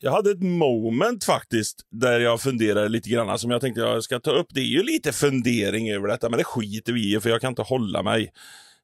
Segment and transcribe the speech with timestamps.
[0.00, 4.20] jag hade ett moment faktiskt där jag funderade lite grann som jag tänkte jag ska
[4.20, 4.46] ta upp.
[4.50, 7.48] Det är ju lite fundering över detta, men det skiter vi i för jag kan
[7.48, 8.32] inte hålla mig.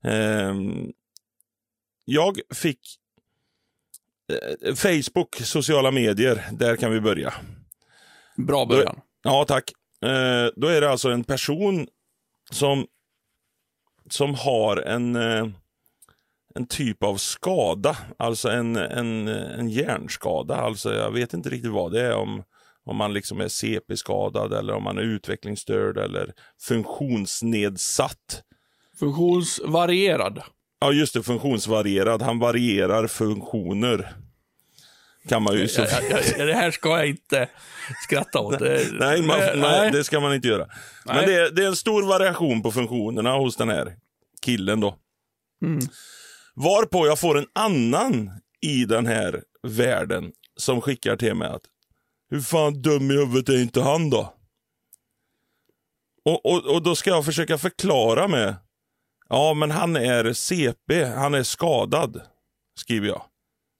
[0.02, 0.92] Um,
[2.04, 2.80] jag fick
[4.32, 7.34] uh, Facebook, sociala medier, där kan vi börja.
[8.36, 8.94] Bra början.
[8.96, 9.72] Då, ja, tack.
[10.04, 11.88] Uh, då är det alltså en person
[12.50, 12.86] som,
[14.10, 15.48] som har en uh,
[16.54, 20.56] en typ av skada, alltså en, en, en hjärnskada.
[20.56, 22.42] Alltså jag vet inte riktigt vad det är, om,
[22.84, 28.42] om man liksom är CP-skadad eller om man är utvecklingsstörd eller funktionsnedsatt.
[28.98, 30.42] Funktionsvarierad.
[30.80, 32.22] Ja, just det, funktionsvarierad.
[32.22, 34.14] Han varierar funktioner.
[35.28, 35.68] Kan man ju...
[35.68, 35.80] Så...
[35.80, 37.48] Ja, ja, ja, det här ska jag inte
[38.06, 38.60] skratta åt.
[38.60, 40.66] nej, man, nej, det ska man inte göra.
[41.04, 41.16] Nej.
[41.16, 43.96] Men det är, det är en stor variation på funktionerna hos den här
[44.42, 44.98] killen då.
[45.62, 45.86] Mm.
[46.54, 51.62] Varpå jag får en annan i den här världen som skickar till mig att
[52.30, 54.34] hur fan dum i huvudet är inte han då?
[56.24, 58.56] Och, och, och då ska jag försöka förklara med
[59.28, 62.22] Ja, men han är CP, han är skadad,
[62.78, 63.22] skriver jag.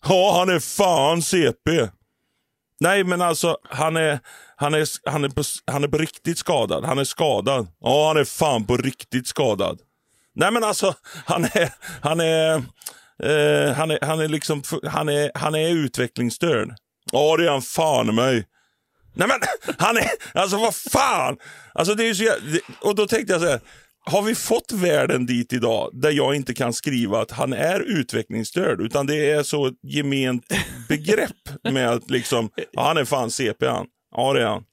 [0.09, 1.89] Ja, han är fan CP.
[2.81, 4.21] Nej, men alltså han är,
[4.57, 6.85] han är, han är, på, han är på riktigt skadad.
[6.85, 7.67] Han är skadad.
[7.81, 9.81] Ja, han är fan på riktigt skadad.
[10.35, 12.55] Nej men alltså, han är, han är,
[13.23, 16.75] eh, han är, han är liksom, han är, han är utvecklingsstörd.
[17.13, 18.47] Ja det är han fan mig.
[19.15, 19.39] Nej men,
[19.79, 21.37] han är, alltså vad fan.
[21.75, 22.25] Alltså det är så
[22.81, 23.61] och då tänkte jag så här,
[24.07, 28.81] har vi fått världen dit idag där jag inte kan skriva att han är utvecklingsstörd,
[28.81, 30.45] utan det är så ett gement
[30.89, 33.87] begrepp med att liksom, ja, han är fan CP han.
[34.17, 34.65] Ja det är han.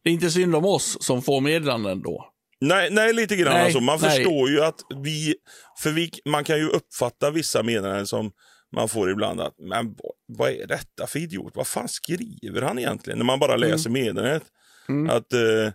[0.04, 2.28] det är inte synd om oss som får meddelanden då.
[2.60, 3.80] Nej, nej lite grann nej, alltså.
[3.80, 4.10] Man nej.
[4.10, 5.34] förstår ju att vi,
[5.78, 8.30] för vi, man kan ju uppfatta vissa meddelanden som
[8.72, 9.94] man får ibland att, men
[10.26, 11.52] vad är detta för idiot?
[11.54, 13.18] Vad fan skriver han egentligen?
[13.18, 13.70] När man bara mm.
[13.70, 14.02] läser mm.
[14.02, 14.42] meddelandet.
[14.88, 15.16] Mm.
[15.16, 15.72] Att eh,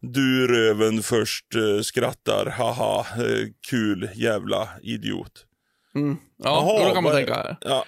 [0.00, 5.46] du röven först eh, skrattar, haha, eh, kul jävla idiot.
[5.94, 6.16] Mm.
[6.36, 7.56] Ja, Jaha, då kan man tänka.
[7.60, 7.84] Ja,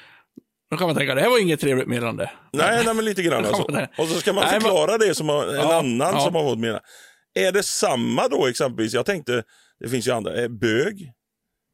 [0.72, 2.30] då kan man tänka, det här var inget trevligt meddelande.
[2.52, 3.62] Nej, nej men lite grann alltså.
[3.98, 6.20] Och så ska man förklara det som en ja, annan ja.
[6.20, 6.86] som har fått meddelande.
[7.34, 8.94] Är det samma då exempelvis?
[8.94, 9.42] Jag tänkte,
[9.80, 10.36] det finns ju andra.
[10.36, 11.12] Är bög?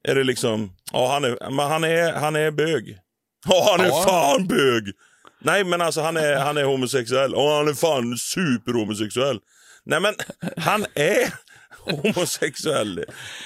[0.09, 2.99] Är det liksom, ja han är, men han är, han är bög.
[3.49, 4.05] Ja han är ja.
[4.09, 4.85] fan bög.
[5.41, 7.33] Nej men alltså han är, han är homosexuell.
[7.33, 9.39] Ja han är fan superhomosexuell.
[9.85, 10.15] Nej men
[10.57, 11.35] han är
[11.81, 12.95] homosexuell.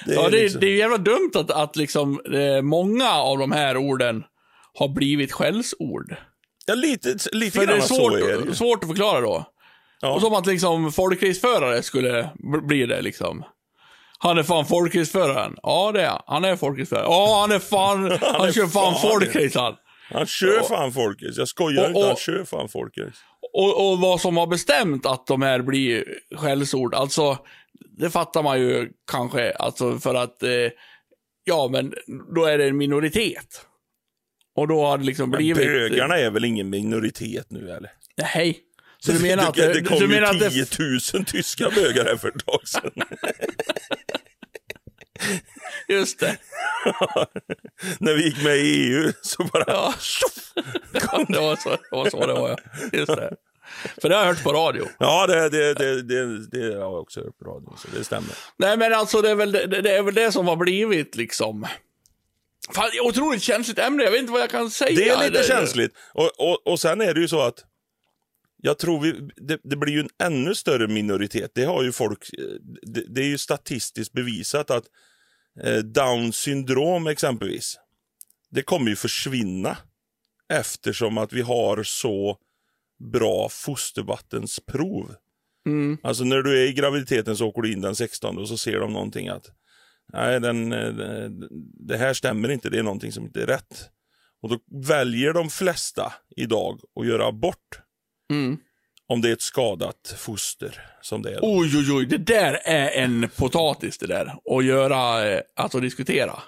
[0.07, 0.61] Det är, ja, det, liksom...
[0.61, 4.25] det är jävla dumt att, att liksom, eh, många av de här orden
[4.75, 6.17] har blivit skällsord.
[6.67, 8.55] Ja, lite, lite För det är svårt, så är det.
[8.55, 9.45] svårt att förklara då.
[10.01, 10.15] Ja.
[10.15, 12.31] Och som att liksom folkracerförare skulle
[12.69, 13.45] bli det liksom.
[14.19, 15.57] Han är fan folkracerföraren.
[15.63, 16.45] Ja, det är han.
[16.45, 17.07] är folkracerförare.
[17.07, 19.77] Ja, han är fan, han, han är kör fan, fan folkrace han.
[20.11, 20.63] Han kör ja.
[20.63, 21.41] fan folkrace.
[21.41, 23.19] Jag skojar och, inte, han kör fan folkrace.
[23.53, 26.05] Och, och vad som har bestämt att de här blir
[26.37, 27.39] skällsord, alltså,
[27.99, 30.51] det fattar man ju kanske, alltså för att, eh,
[31.45, 31.95] ja men,
[32.35, 33.67] då är det en minoritet.
[34.57, 35.67] Och då har det liksom men blivit...
[35.67, 37.91] bögarna är väl ingen minoritet nu eller?
[38.17, 38.59] Nej.
[38.99, 39.55] Så du menar att...
[39.55, 40.67] Det, det kom ju 10
[41.15, 42.93] 000 tyska bögar här för ett tag sedan.
[45.89, 46.37] Just det.
[47.99, 49.65] När vi gick med i EU så bara...
[49.67, 49.95] Ja.
[51.29, 52.59] det, var så, det var så det var, ja.
[52.93, 53.37] Just det.
[54.01, 54.89] För det har jag hört på radio.
[54.99, 58.35] Ja, det, det, det, det, det har jag också hört på radio, så det stämmer.
[58.57, 61.67] Nej, men alltså det är väl det, det är väl det som har blivit liksom.
[62.71, 64.03] Fan, otroligt känsligt ämne.
[64.03, 64.97] Jag vet inte vad jag kan säga.
[64.97, 65.93] Det är lite känsligt.
[66.15, 67.65] Och, och, och sen är det ju så att
[68.65, 71.51] jag tror vi, det, det blir ju en ännu större minoritet.
[71.55, 72.31] Det har ju folk,
[72.83, 74.85] det, det är ju statistiskt bevisat att
[75.65, 77.79] eh, Downs syndrom exempelvis,
[78.51, 79.77] det kommer ju försvinna
[80.53, 82.39] eftersom att vi har så
[83.13, 85.15] bra fostervattensprov.
[85.67, 85.99] Mm.
[86.03, 88.79] Alltså när du är i graviditeten så åker du in den 16 och så ser
[88.79, 89.51] de någonting att
[90.13, 90.91] nej, den, eh,
[91.89, 93.89] det här stämmer inte, det är någonting som inte är rätt.
[94.43, 97.79] Och då väljer de flesta idag att göra abort
[98.31, 98.59] Mm.
[99.07, 101.35] om det är ett skadat foster som det är.
[101.41, 101.41] då.
[101.59, 102.07] Oj, oj, oj.
[102.07, 104.35] Det där är en potatis det där.
[104.59, 106.43] Att göra, alltså diskutera.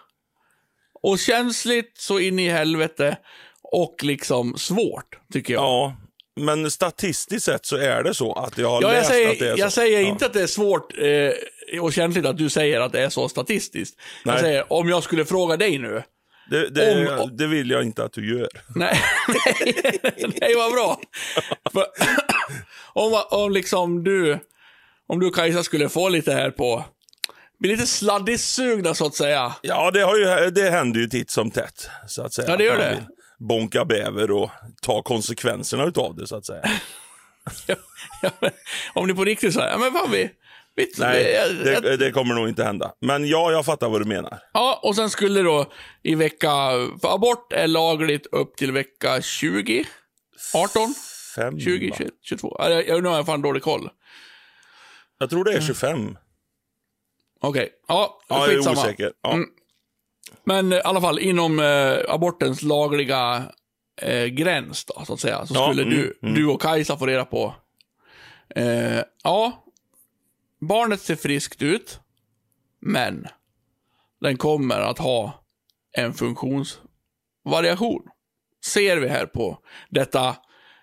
[1.02, 3.16] Och känsligt så in i helvete.
[3.62, 5.62] Och liksom svårt, tycker jag.
[5.62, 5.96] Ja,
[6.40, 9.38] men statistiskt sett så är det så att jag har Ja, jag läst säger, att
[9.38, 9.80] det är jag så.
[9.80, 10.08] säger ja.
[10.08, 11.30] inte att det är svårt eh,
[11.80, 14.00] och känsligt att du säger att det är så statistiskt.
[14.24, 14.34] Nej.
[14.34, 16.02] Jag säger, om jag skulle fråga dig nu.
[16.50, 18.48] Det, det, om- det vill jag inte att du gör.
[18.74, 19.00] Nej,
[20.40, 21.00] nej, vad bra.
[21.72, 21.86] För,
[22.92, 24.38] om, om liksom du,
[25.06, 26.84] om du Kajsa skulle få lite här på,
[27.60, 29.54] bli lite sladdisugna så att säga.
[29.62, 31.88] Ja, det, har ju, det händer ju titt som tätt.
[32.08, 32.48] Så att säga.
[32.50, 33.06] Ja, det gör det.
[33.38, 34.50] Bonka bäver och
[34.82, 36.62] ta konsekvenserna utav det, så att säga.
[38.22, 38.50] Ja, men,
[38.94, 40.30] om ni på riktigt säger, ja men fan vi,
[40.76, 41.32] vi Nej,
[41.64, 42.92] jag- det, det kommer nog inte hända.
[43.00, 44.38] Men ja, jag fattar vad du menar.
[44.52, 45.72] Ja, och sen skulle då
[46.02, 46.48] i vecka,
[47.02, 49.84] för abort är lagligt upp till vecka 20,
[50.54, 50.94] 18,
[51.36, 51.96] Fem, 20, va?
[51.98, 52.56] 21, 22.
[52.58, 53.90] Ja, Jag, nu har jag fan dålig koll.
[55.18, 56.16] Jag tror det är 25.
[57.40, 59.12] Okej, ja, Ja, jag är osäker.
[59.22, 59.32] Ja.
[59.32, 59.48] Mm.
[60.44, 63.42] Men eh, i alla fall inom eh, abortens lagliga
[64.02, 66.34] eh, gräns då, så att säga, så Ja, skulle mm, du, mm.
[66.34, 67.54] du och Kajsa få reda på.
[68.56, 69.63] Eh, ja,
[70.66, 72.00] barnet ser friskt ut,
[72.80, 73.26] men
[74.20, 75.44] den kommer att ha
[75.96, 78.02] en funktionsvariation.
[78.64, 79.58] Ser vi här på
[79.90, 80.36] detta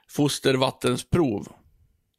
[0.09, 1.47] fostervattensprov.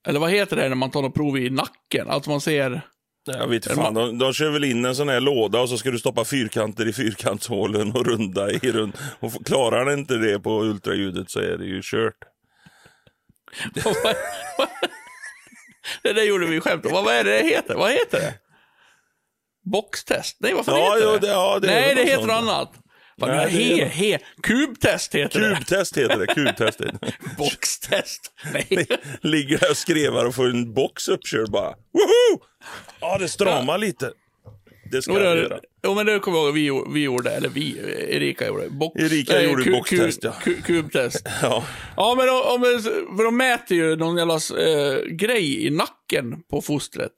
[0.06, 2.11] Eller vad heter det när man tar något prov i nacken?
[2.11, 2.81] Alltså man ser...
[3.25, 5.91] Jag vet fan, de, de kör väl in en sån här låda och så ska
[5.91, 8.93] du stoppa fyrkanter i fyrkantshålen och runda i rund.
[9.20, 12.17] Och klarar den inte det på ultraljudet så är det ju kört.
[16.02, 16.93] det där gjorde vi skämt om.
[16.93, 17.75] Vad är det det heter?
[17.75, 18.34] Vad heter det?
[19.70, 20.37] Boxtest?
[20.40, 21.26] Nej, vad fan Ja, heter jo, det?
[21.26, 22.73] ja, det Nej, det heter något annat.
[23.20, 25.56] Fan, Nej, he, he, kubtest heter det.
[25.56, 26.81] Kubtest heter det, kubtest.
[26.81, 27.12] heter det.
[27.38, 28.32] Boxtest.
[28.52, 28.87] Nej.
[29.23, 31.69] Ligger där och skrevar och får en box uppkörd bara.
[31.70, 32.43] Woho!
[33.00, 34.12] Ja, det stramar lite.
[34.93, 35.61] Det ska Jo, jag göra.
[35.83, 37.79] jo, men det kommer jag ihåg vi, vi gjorde, eller vi,
[38.17, 38.69] Erika gjorde.
[38.71, 40.35] Box, Erika eh, gjorde boxtest, ja.
[40.44, 41.29] ku- Kubtest.
[41.43, 41.65] Ja.
[41.97, 42.61] Ja, men om,
[43.17, 47.12] för de mäter ju någon jävla eh, grej i nacken på fostret.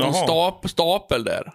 [0.00, 1.52] Någon stap, stapel där.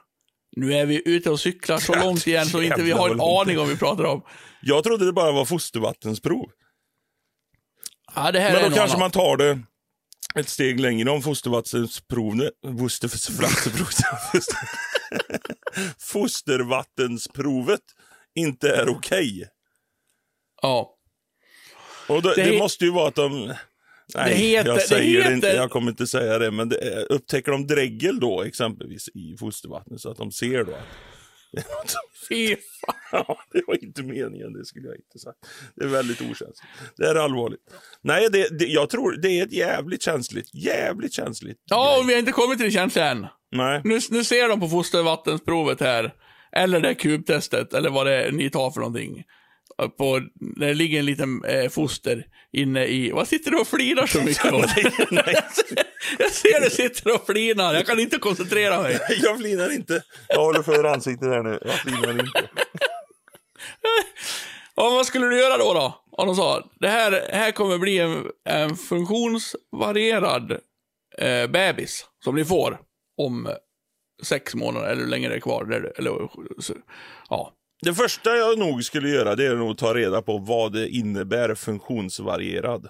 [0.57, 3.59] Nu är vi ute och cyklar så långt igen så inte vi har en aning
[3.59, 4.21] om vi pratar om.
[4.61, 6.49] Jag trodde det bara var fostervattensprov.
[8.15, 8.99] Ja, det här Men då kanske annat.
[8.99, 9.59] man tar det
[10.39, 12.51] ett steg längre om fostervattensprovet.
[12.79, 14.45] Fostervattensprovet.
[15.99, 17.81] Fostervattensprovet
[18.35, 19.49] inte är okej.
[20.61, 20.91] Ja.
[22.09, 23.53] Och då, Det det, måste ju vara att de...
[24.15, 25.47] Nej, Det heter- jag säger det inte.
[25.47, 26.51] heter- Jag kommer inte säga det.
[26.51, 30.71] Men det, är- upptäcker de dregel då exempelvis i fostervattnet så att de ser då
[30.73, 30.81] att
[32.29, 33.35] Fy fan.
[33.51, 35.37] Det var inte meningen, det skulle jag inte sagt.
[35.75, 36.61] Det är väldigt okänsligt.
[36.97, 37.59] Det är allvarligt.
[38.01, 41.57] Nej, det, det, jag tror det är ett jävligt känsligt, jävligt känsligt.
[41.69, 43.27] Ja, och vi har inte kommit till det känsliga än.
[43.51, 46.13] Nej, Nu, nu ser de på fostervattensprovet här,
[46.51, 49.23] eller det här kubtestet, eller vad det är ni tar för någonting.
[49.97, 53.11] På, när det ligger en liten eh, foster inne i...
[53.11, 54.57] Vad sitter du och flinar så mycket på?
[56.19, 58.99] jag ser du sitter och flinar, jag kan inte koncentrera mig.
[59.23, 60.03] jag flinar inte.
[60.27, 61.59] Jag håller för ansiktet här nu.
[61.65, 62.49] Jag flinar inte.
[64.77, 65.73] Ja, vad skulle du göra då?
[65.73, 66.03] då?
[66.11, 70.51] Om de sa, det här, här kommer bli en, en funktionsvarierad
[71.17, 72.79] eh, bebis som ni får
[73.17, 73.49] om
[74.23, 75.63] sex månader, eller hur länge det är kvar.
[75.63, 76.29] Eller, eller,
[77.29, 77.53] ja.
[77.81, 80.89] Det första jag nog skulle göra det är nog att ta reda på vad det
[80.89, 82.89] innebär funktionsvarierad.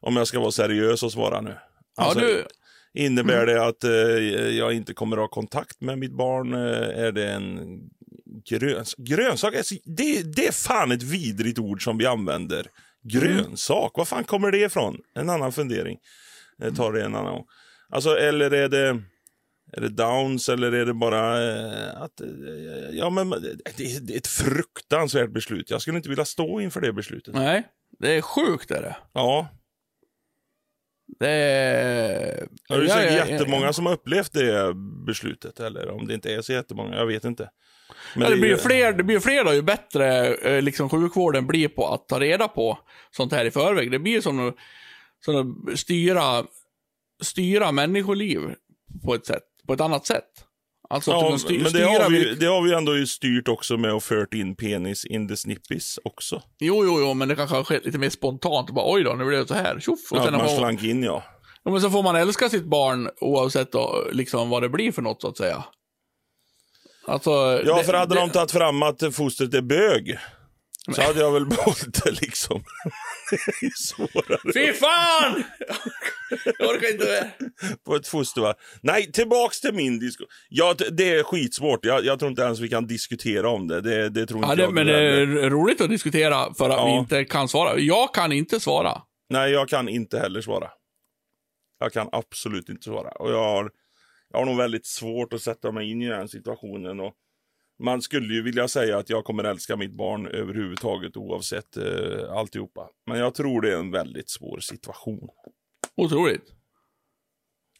[0.00, 1.56] Om jag ska vara seriös och svara nu.
[1.96, 2.46] Alltså, ja, du,
[2.94, 3.90] Innebär det att eh,
[4.58, 6.54] jag inte kommer att ha kontakt med mitt barn?
[6.54, 7.80] Eh, är det en
[8.48, 9.54] gröns grönsak?
[9.54, 12.66] Alltså, det, det är fan ett vidrigt ord som vi använder.
[13.02, 14.98] Grönsak, var fan kommer det ifrån?
[15.14, 15.98] En annan fundering.
[16.56, 17.46] Jag tar det en annan gång.
[17.88, 19.02] Alltså, eller är det...
[19.72, 22.20] Är det downs eller är det bara eh, att...
[22.20, 22.28] eh,
[22.92, 25.70] Ja, men det är, det är ett fruktansvärt beslut.
[25.70, 27.34] Jag skulle inte vilja stå inför det beslutet.
[27.34, 27.66] Nej,
[27.98, 28.96] det är sjukt är det.
[29.12, 29.48] Ja,
[31.18, 32.40] Det är...
[32.40, 34.74] ju Ja, säkert ja, ja, jättemånga som har upplevt det
[35.06, 35.60] beslutet.
[35.60, 37.50] Eller om det inte är så jättemånga, jag vet inte.
[38.14, 40.88] Men Ja, det, blir ju- fler, det blir ju fler då, ju bättre eh, liksom,
[40.88, 42.78] sjukvården blir på att ta reda på
[43.10, 43.90] sånt här i förväg.
[43.90, 44.54] Det blir som att,
[45.24, 46.44] som att styra,
[47.22, 48.40] styra människoliv
[49.04, 50.24] på ett, sätt, på ett annat sätt.
[50.88, 53.92] Alltså att Ja, sty- men det har, vi, det har vi ändå styrt också med
[53.92, 56.42] att fört in penis in the snippis också.
[56.58, 58.70] Jo, jo, jo, men det kanske har skett lite mer spontant.
[58.70, 59.80] Bara, Oj då, nu blev det så här.
[59.80, 59.98] Tjoff!
[60.12, 61.22] Och Ja, sen att man slank in ja.
[61.64, 65.02] ja, men så får man älska sitt barn oavsett då, liksom, vad det blir för
[65.02, 65.64] något, så att säga.
[67.06, 67.30] Alltså,
[67.66, 70.18] Ja, det- för hade det- de tagit fram att fostret är bög
[70.94, 72.64] så hade jag väl behållit det liksom.
[73.30, 75.44] det är ju svårare Fy fan!
[76.58, 77.30] Jag orkar inte mer.
[77.86, 78.54] på ett foster va?
[78.82, 80.28] Nej, tillbaks till min diskussion.
[80.48, 81.84] Ja, det- är skitsvårt.
[81.84, 83.80] Jag, jag tror inte ens vi kan diskutera om det.
[83.80, 84.72] Det, det tror inte Ja, det, jag.
[84.74, 86.86] men det är roligt att diskutera för att Ja.
[86.86, 87.78] vi inte kan svara.
[87.78, 89.02] Jag kan inte svara.
[89.30, 90.68] Nej, jag kan inte heller svara.
[91.78, 93.08] Jag kan absolut inte svara.
[93.10, 93.70] Och jag har,
[94.32, 97.00] jag har nog väldigt svårt att sätta mig in i den situationen.
[97.00, 97.12] Och
[97.80, 102.88] man skulle ju vilja säga att jag kommer älska mitt barn överhuvudtaget oavsett eh, alltihopa.
[103.06, 105.28] Men jag tror det är en väldigt svår situation.
[105.96, 106.44] Otroligt.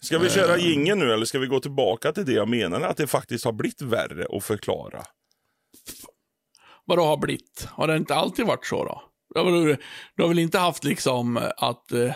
[0.03, 2.87] Ska vi köra gingen nu eller ska vi gå tillbaka till det jag menade?
[2.87, 5.03] Att det faktiskt har blivit värre att förklara.
[6.85, 7.69] Vad det har blivit?
[7.71, 9.03] Har det inte alltid varit så då?
[9.35, 9.77] Du har väl,
[10.17, 11.93] du har väl inte haft liksom att...
[11.93, 12.15] Eh,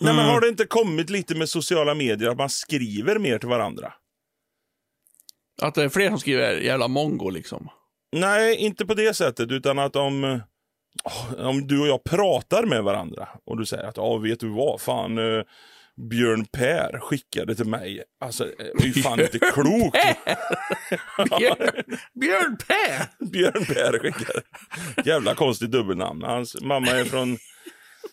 [0.00, 3.48] Nej, men har det inte kommit lite med sociala medier att man skriver mer till
[3.48, 3.92] varandra?
[5.62, 7.68] Att det är fler som skriver jävla mongo liksom?
[8.16, 10.40] Nej, inte på det sättet, utan att om,
[11.38, 14.80] om du och jag pratar med varandra och du säger att ja, vet du vad,
[14.80, 15.42] fan eh,
[16.10, 18.02] Björn Per skickade till mig.
[18.20, 19.96] Alltså, eh, det är ju fan inte klokt.
[21.38, 21.84] Björn,
[22.20, 23.26] Björn Per!
[23.30, 24.40] Björn Per skickade.
[25.04, 26.22] Jävla konstigt dubbelnamn.
[26.22, 27.38] Hans mamma är från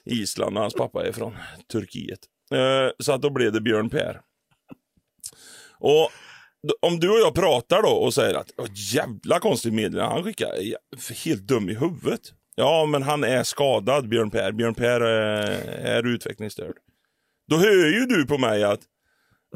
[0.06, 1.38] Island och hans pappa är från
[1.72, 2.20] Turkiet.
[2.52, 4.22] Eh, så att då blev det Björn Per.
[5.80, 6.12] Och
[6.81, 8.51] om du och jag pratar då och säger att
[8.93, 10.51] jävla konstigt meddelande han skickar,
[11.25, 12.22] helt dum i huvudet.
[12.55, 14.51] Ja, men han är skadad, Björn Per.
[14.51, 16.75] Björn Per eh, är utvecklingsstörd.
[17.48, 18.81] Då hör ju du på mig att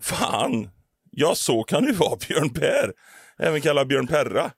[0.01, 0.69] fan,
[1.11, 2.93] ja så kan det vara Björn Per.
[3.37, 4.51] Även kallad Björn Perra.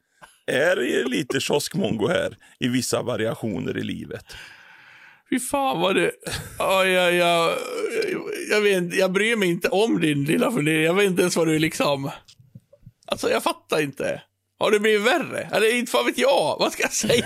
[0.48, 4.26] Är lite kioskmongo här i vissa variationer i livet.
[5.30, 6.12] Fy fan vad det...
[6.60, 7.58] Ja, jag, jag,
[8.50, 10.84] jag, vet, jag bryr mig inte om din lilla fundering.
[10.84, 12.12] Jag vet inte ens vad du liksom...
[13.12, 14.22] Alltså, jag fattar inte.
[14.60, 15.50] Har det blivit värre?
[15.54, 16.56] Eller inte fan vet jag.
[16.60, 17.26] Vad ska jag säga?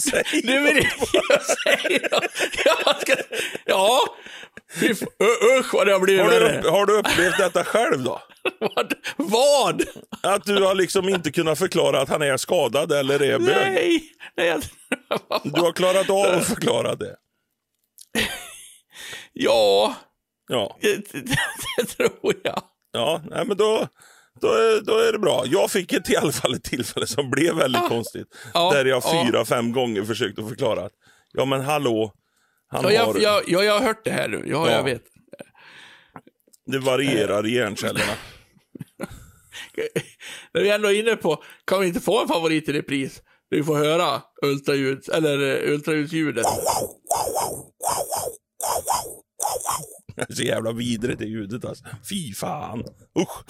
[0.00, 2.08] Säg Du vill jag säger
[2.64, 3.14] ja, ska,
[3.64, 4.00] ja.
[5.58, 6.68] Usch vad det har blivit Har du, värre.
[6.70, 8.22] har du upplevt detta själv då?
[8.60, 8.92] Vad?
[9.16, 9.82] Vad?
[10.22, 13.72] Att du har liksom inte kunnat förklara att han är skadad eller är bög?
[13.72, 14.02] Nej.
[14.36, 14.62] Nej jag,
[15.44, 17.16] Du har klarat av att förklara det?
[19.32, 19.94] ja,
[20.48, 21.36] Ja, det, det,
[21.76, 22.62] det tror jag.
[22.92, 23.88] ja nej, men då,
[24.40, 25.44] då, är, då är det bra.
[25.46, 28.26] Jag fick ett, i alla fall ett tillfälle som blev väldigt konstigt.
[28.54, 29.24] Ja, där jag ja.
[29.26, 30.92] fyra, fem gånger försökte förklara att
[31.32, 32.12] ja men hallå,
[32.68, 34.44] han Ja, jag, har, jag, jag, jag har hört det här nu.
[34.46, 34.72] Ja, Ja.
[34.72, 35.02] jag vet.
[36.66, 38.12] det varierar i hjärncellerna.
[40.54, 43.22] När vi ändå är inne på, kan vi inte få en favorit i repris?
[43.50, 46.46] Vi får höra ultraljud, eller eh, ultraljudsljudet.
[50.16, 51.84] Det är så jävla vidrigt det ljudet alltså.
[52.10, 52.84] Fy fan.
[53.18, 53.44] Usch.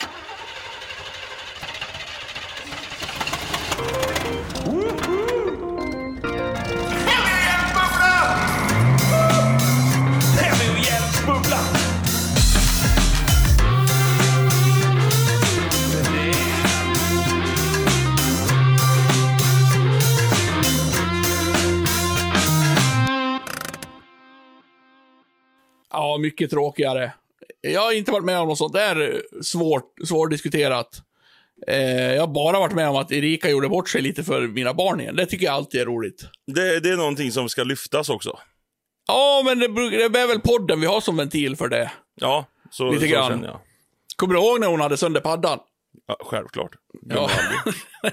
[25.95, 27.13] Ja, mycket tråkigare.
[27.61, 31.03] Jag har inte varit med om något sånt där svårt, svårdiskuterat.
[31.67, 34.75] Eh, jag har bara varit med om att Erika gjorde bort sig lite för mina
[34.75, 35.17] barn igen.
[35.17, 36.25] Det tycker jag alltid är roligt.
[36.47, 38.39] Det, det är någonting som ska lyftas också.
[39.07, 39.69] Ja, men det,
[40.09, 41.93] det är väl podden vi har som ventil för det.
[42.15, 43.31] Ja, så, Lite så grann.
[43.31, 43.61] känner jag.
[44.17, 45.59] Kommer du ihåg när hon hade sönder paddan?
[46.07, 46.71] Ja, självklart.
[47.09, 47.31] Ja.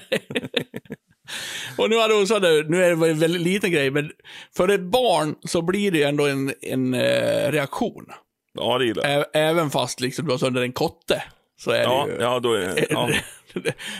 [1.77, 4.11] Och nu hade hon sönder, nu är det en väldigt liten grej, men
[4.55, 8.05] för ett barn så blir det ändå en, en eh, reaktion.
[8.53, 9.19] Ja, det gillar jag.
[9.21, 11.23] Ä- även fast liksom du har sönder en kotte.
[11.61, 12.21] Så är Ja, det ju...
[12.21, 13.09] ja, då är ja.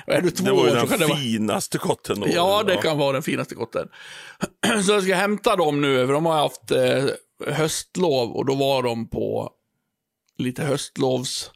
[0.05, 1.19] är du två Det var ju år kan det den vara...
[1.19, 2.27] finaste kotten då.
[2.35, 3.87] Ja, det kan vara den finaste kotten.
[4.85, 7.03] Så jag ska hämta dem nu, för de har haft eh,
[7.53, 9.49] höstlov och då var de på
[10.37, 11.51] lite höstlovs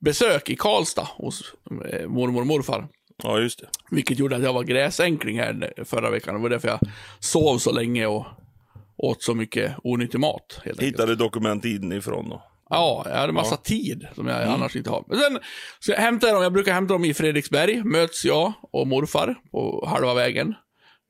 [0.00, 1.54] besök i Karlstad hos
[1.92, 2.88] eh, mormor och morfar.
[3.22, 3.66] Ja, just det.
[3.90, 6.34] Vilket gjorde att jag var gräsänkling här förra veckan.
[6.34, 6.80] Det var därför jag
[7.18, 8.26] sov så länge och
[8.96, 10.60] åt så mycket onyttig mat.
[10.64, 10.82] Helt enkelt.
[10.82, 12.42] Hittade dokument inifrån då.
[12.70, 15.04] Ja, jag hade massa tid som jag annars inte har.
[15.06, 15.38] Men sen
[15.78, 17.84] så jag hämtar dem, jag brukar hämta dem i Fredriksberg.
[17.84, 20.54] Möts jag och morfar på halva vägen.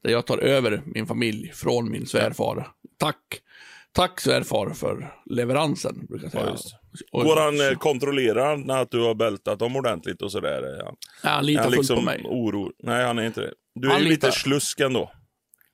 [0.05, 2.69] Där jag tar över min familj från min svärfar.
[2.99, 3.17] Tack.
[3.95, 6.45] Tack svärfar för leveransen, brukar jag säga.
[6.45, 6.75] Ja, just
[7.13, 10.63] Och- Går han eh, kontrollera när att du har bältat dem ordentligt och sådär?
[10.79, 10.95] Ja.
[11.23, 12.23] Han Är litar han fullt liksom på mig.
[12.25, 12.73] oro?
[12.83, 13.53] Nej, han är inte det.
[13.75, 15.11] Du är Han ju lite slusk ändå.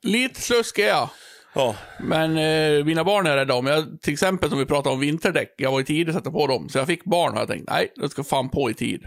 [0.03, 1.11] Lite slusk är jag.
[1.55, 3.67] Ja, Men eh, mina barn är rädda om.
[3.67, 5.55] Jag, till exempel som vi pratade om vinterdäck.
[5.59, 6.69] Jag var i tid att sätta på dem.
[6.69, 9.07] Så jag fick barn och jag tänkt, nej, jag ska fan på i tid.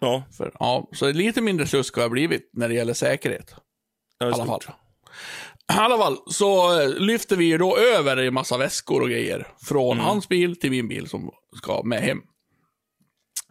[0.00, 0.22] ja.
[0.36, 3.54] För, ja, så lite mindre slusk har jag blivit när det gäller säkerhet.
[4.18, 4.60] ja I alla fall.
[5.72, 9.46] I alla fall, så eh, lyfter vi ju då över en massa väskor och grejer.
[9.62, 12.22] Från hans bil till min bil som ska med hem.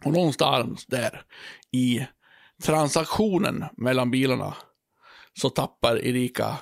[0.04, 1.22] Och någonstans där
[1.72, 2.06] i
[2.62, 4.54] transaktionen mellan bilarna
[5.40, 6.56] så tappar Erika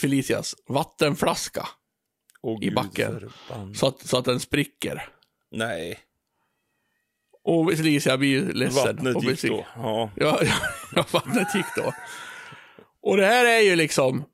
[0.00, 1.68] Felicias vattenflaska
[2.42, 3.30] Åh, i backen.
[3.74, 5.08] så att, så att den spricker.
[5.50, 5.98] Nej,
[7.44, 8.96] Och Felicia blir ledsen.
[8.96, 9.66] vattnet och gick då.
[9.76, 10.40] Ja, ja,
[10.94, 11.92] ja, vattnet gick då.
[13.02, 14.24] Och det här är ju liksom...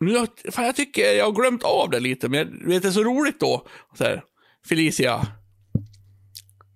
[0.00, 2.88] Nu, har- fan, jag tycker jag har glömt av det lite, men jag vet, det
[2.88, 3.66] är så roligt då.
[3.98, 4.22] Så här,
[4.68, 5.26] Felicia.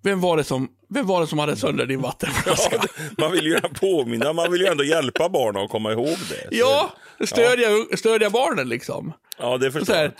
[0.03, 2.75] Vem var, det som, vem var det som hade sönder din vattenflaska?
[2.81, 6.41] Ja, man vill ju påminna, man vill ju ändå hjälpa barnen att komma ihåg det.
[6.41, 6.91] Så- Ja,
[7.25, 9.13] stödja, stödja barnen liksom.
[9.37, 10.11] ja det förstår jag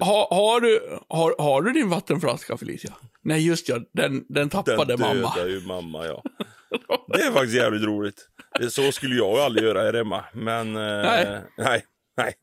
[0.00, 2.92] ha, har, du, har, har du din vattenflaska Felicia?
[3.22, 5.34] Nej, just ja, den, den tappade Den mamma.
[5.34, 6.22] dödar ju mamma, ja.
[7.14, 8.28] Det är faktiskt jävligt roligt.
[8.70, 10.24] Så skulle jag aldrig göra här hemma.
[10.34, 11.40] Men eh, Nej.
[11.58, 11.84] nej,
[12.16, 12.34] nej.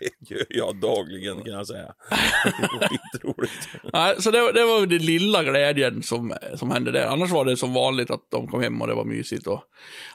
[0.00, 1.94] Det gör jag dagligen kan jag säga.
[3.22, 3.48] Det.
[3.92, 7.06] Nej, så det, var- det var den lilla glädjen som, som hände där.
[7.06, 9.46] Annars var det som vanligt att de kom hem och det var mysigt.
[9.46, 9.60] Och,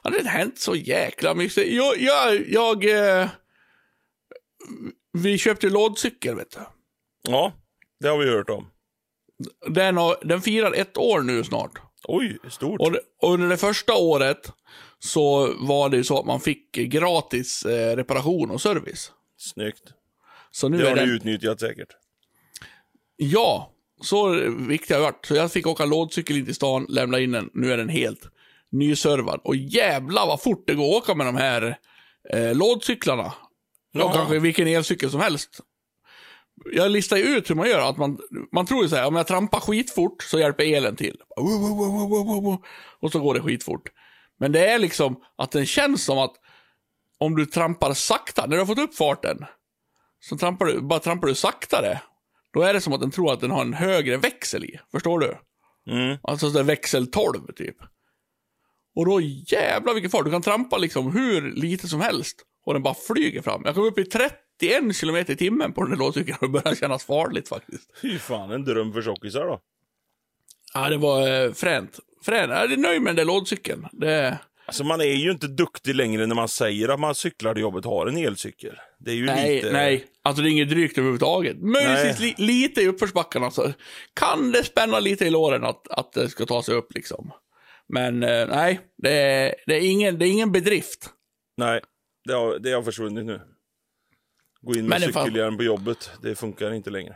[0.03, 1.67] ja, det hade hänt så jäkla mycket.
[1.67, 2.86] Jag, jag, jag
[3.21, 3.27] eh,
[5.17, 6.59] vi köpte lådcykel, vet du.
[7.31, 7.53] Ja,
[8.00, 8.67] det har vi hört om.
[9.67, 11.71] Den, har, den firar ett år nu snart.
[12.07, 12.82] Oj, stort.
[12.82, 14.51] Och, och under det första året
[14.99, 19.12] så var det så att man fick gratis eh, reparation och service.
[19.39, 19.84] Snyggt.
[20.52, 21.10] Så nu Det är har den...
[21.10, 21.89] utnyttjat säkert.
[23.17, 23.71] Ja,
[24.02, 24.30] så
[24.67, 25.25] viktigt har det varit.
[25.25, 27.49] Så jag fick åka lådcykel in till stan, lämna in den.
[27.54, 28.30] Nu är den helt
[28.71, 29.39] nyservad.
[29.43, 31.78] Och jävla vad fort det går att åka med de här
[32.34, 33.34] eh, lådcyklarna.
[33.91, 34.04] Ja.
[34.06, 35.60] Och kanske vilken elcykel som helst.
[36.73, 37.89] Jag listar ju ut hur man gör.
[37.89, 38.19] Att man,
[38.52, 41.17] man tror ju så här, om jag trampar skitfort så hjälper elen till.
[42.99, 43.89] Och så går det skitfort.
[44.39, 46.34] Men det är liksom att den känns som att
[47.19, 49.45] om du trampar sakta, när du har fått upp farten,
[50.19, 52.01] så trampar du, bara trampar du saktare.
[52.53, 54.79] Då är det som att den tror att den har en högre växel i.
[54.91, 55.38] Förstår du?
[55.91, 56.17] Mm.
[56.23, 57.75] Alltså så växel 12 typ.
[58.95, 60.25] Och då jävlar vilken fart.
[60.25, 62.41] Du kan trampa liksom hur lite som helst.
[62.65, 63.62] Och den bara flyger fram.
[63.65, 66.75] Jag kom upp i 31 kilometer i timmen på den där lådcykeln och det började
[66.75, 67.99] kännas farligt faktiskt.
[68.01, 69.60] Fy fan, en dröm för tjockisar då.
[70.73, 71.99] Ja, det var eh, fränt.
[72.25, 72.51] Fränt.
[72.51, 73.88] Jag är nöjd med den där lådcykeln.
[73.91, 74.39] Det...
[74.69, 77.86] Alltså man är ju inte duktig längre när man säger att man cyklar till jobbet
[77.86, 78.75] har en elcykel.
[78.99, 79.71] Det är ju Nej, lite...
[79.71, 80.05] nej.
[80.21, 81.58] Alltså det är inget drygt överhuvudtaget.
[81.62, 83.73] Möjligtvis li lite i uppförsbackarna så
[84.13, 87.32] kan det spänna lite i låren att, att det ska ta sig upp liksom.
[87.88, 91.10] Men eh, nej, det är, det, är ingen, det är ingen bedrift.
[91.58, 91.82] Nej,
[92.27, 93.41] det har, det har försvunnit nu.
[94.62, 97.15] Gå in med cykelhjälm på jobbet, det funkar inte längre.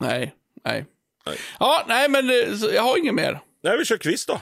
[0.00, 0.86] Nej, nej.
[1.26, 1.36] Nej.
[1.58, 3.40] Ja, nej men eh, jag har inget mer.
[3.62, 4.40] Nej, vi kör quiz då.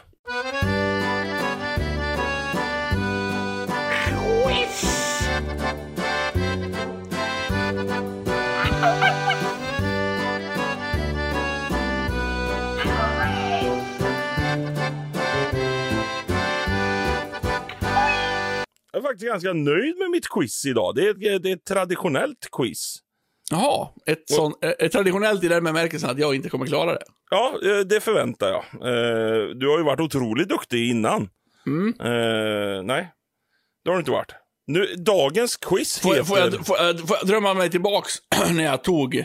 [18.96, 20.94] Jag är faktiskt ganska nöjd med mitt quiz idag.
[20.94, 22.96] Det är det är ett traditionellt quiz.
[23.50, 27.02] Jaha, ett, sån, eh, ett traditionellt i den bemärkelsen att jag inte kommer klara det.
[27.30, 28.64] Ja, eh, det förväntar jag.
[28.74, 31.28] Eh, Du har ju varit otroligt duktig innan.
[31.66, 31.88] Mm.
[32.00, 33.12] Eh, nej,
[33.84, 34.32] det har du inte varit.
[34.66, 36.24] Nu, dagens quiz Får, heter...
[36.24, 38.14] får, jag, får, jag, får jag drömma mig tillbaks
[38.52, 39.24] när jag tog eh,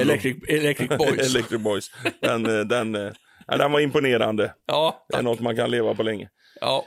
[0.00, 1.34] Electric, Electric Boys?
[1.34, 1.90] Electric Boys.
[2.20, 2.94] Den, den,
[3.46, 4.54] ja, den var imponerande.
[4.66, 6.28] ja, Det är något man kan leva på länge.
[6.60, 6.84] ja.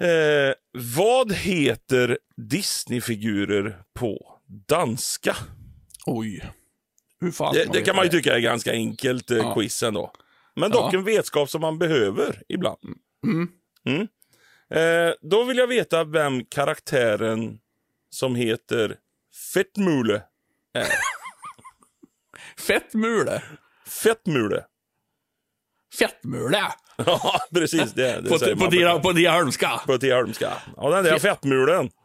[0.00, 4.38] Eh, vad heter Disney-figurer på
[4.68, 5.36] danska?
[6.06, 6.50] Oj.
[7.20, 9.54] Hur fan Det, det kan man ju tycka är ganska enkelt eh, Ja.
[9.54, 10.12] quiz ändå.
[10.56, 10.98] Men dock Ja.
[10.98, 12.78] en vetskap som man behöver ibland.
[13.26, 13.48] Mm.
[13.84, 14.08] Mm.
[14.70, 17.58] Eh, då vill jag veta vem karaktären
[18.10, 18.96] som heter
[19.54, 20.22] Fettmule
[20.72, 20.86] är.
[22.66, 23.42] Fettmule.
[23.86, 24.64] Fettmule.
[25.98, 26.72] Fettmule.
[27.06, 27.92] Ja, precis.
[27.92, 29.12] Det, det På, säger på, man på
[29.86, 30.52] på Tiaholmska.
[30.76, 31.90] Ja, den där fettmulen.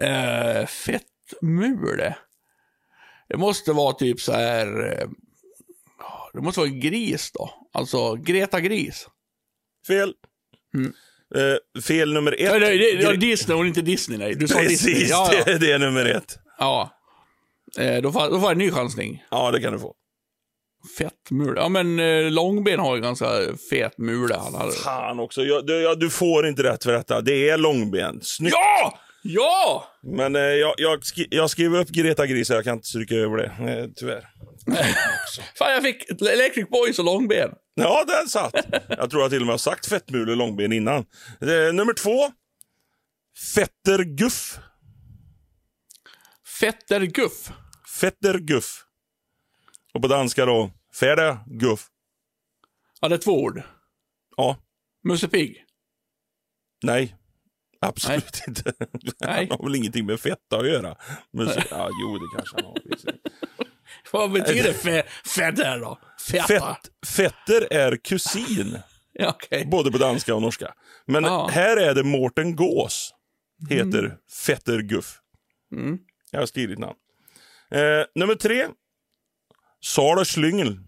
[0.00, 2.16] Eh, fettmule.
[3.28, 4.66] Det måste vara typ så här.
[5.02, 5.08] eh,
[6.34, 7.50] Det måste vara en gris då.
[7.72, 9.08] Alltså Greta Gris.
[9.86, 10.12] Fel.
[11.34, 12.50] Eh, fel nummer ett.
[12.50, 14.18] Nej, nej, det, det Disney och inte Disney.
[14.18, 14.34] Nej.
[14.34, 14.94] Du sa Disney.
[14.94, 15.44] Precis, Ja, ja.
[15.46, 16.38] Det, det är nummer ett.
[16.58, 16.90] ja.
[17.78, 19.24] Eh, då, får, då får jag en ny chansning.
[19.30, 19.94] Ja, det kan du få.
[20.98, 21.60] Fettmule.
[21.60, 23.26] Ja, men eh, Långben har ju ganska
[23.70, 24.34] fet mule.
[24.34, 24.72] Han hade.
[24.72, 25.42] Fan också.
[25.42, 27.20] Jag, du, ja, du får inte rätt för detta.
[27.20, 28.20] Det är långben.
[28.22, 28.54] Snyggt.
[28.54, 28.98] Ja!
[29.22, 29.84] Ja!
[30.02, 33.36] Men eh, jag, jag, skri, jag skriver upp Greta Gris, jag kan inte stryka över
[33.36, 33.44] det.
[33.44, 34.28] Eh, tyvärr.
[35.58, 37.50] Fan, jag fick Electric Boys och Långben.
[37.74, 38.54] Ja, den satt.
[38.88, 41.04] Jag tror jag till och med har sagt fettmule och långben innan.
[41.40, 42.30] Eh, nummer två.
[43.54, 44.58] Fetter Guff.
[46.60, 47.50] Fetter Guff.
[48.00, 48.82] Fetter Guff.
[49.94, 51.86] Och på danska då, Färde Guff.
[53.00, 53.62] Ja, det är två ord.
[54.36, 54.56] Ja,
[55.04, 55.64] Musse Pigg.
[56.82, 57.16] nej.
[57.80, 58.72] Absolut inte.
[59.20, 59.46] Nej.
[59.50, 60.94] Han har väl ingenting med fetta att göra.
[60.94, 62.76] Så- ja, jo, det kanske han har.
[64.12, 65.02] Vad betyder fe
[65.34, 65.98] fetter då?
[66.30, 66.46] Feta?
[66.46, 68.78] Fett, fetter är kusin,
[69.12, 69.66] Ja, okej.
[69.66, 70.74] både på danska och norska.
[71.06, 71.48] Men Ja.
[71.52, 73.14] här är det Mårten Gås,
[73.70, 75.18] heter Fetter Guff.
[75.72, 75.98] Mm.
[76.30, 76.96] Jag har skrivit namn.
[77.70, 78.68] Eh, nummer tre.
[79.80, 80.78] Sara Slyngel.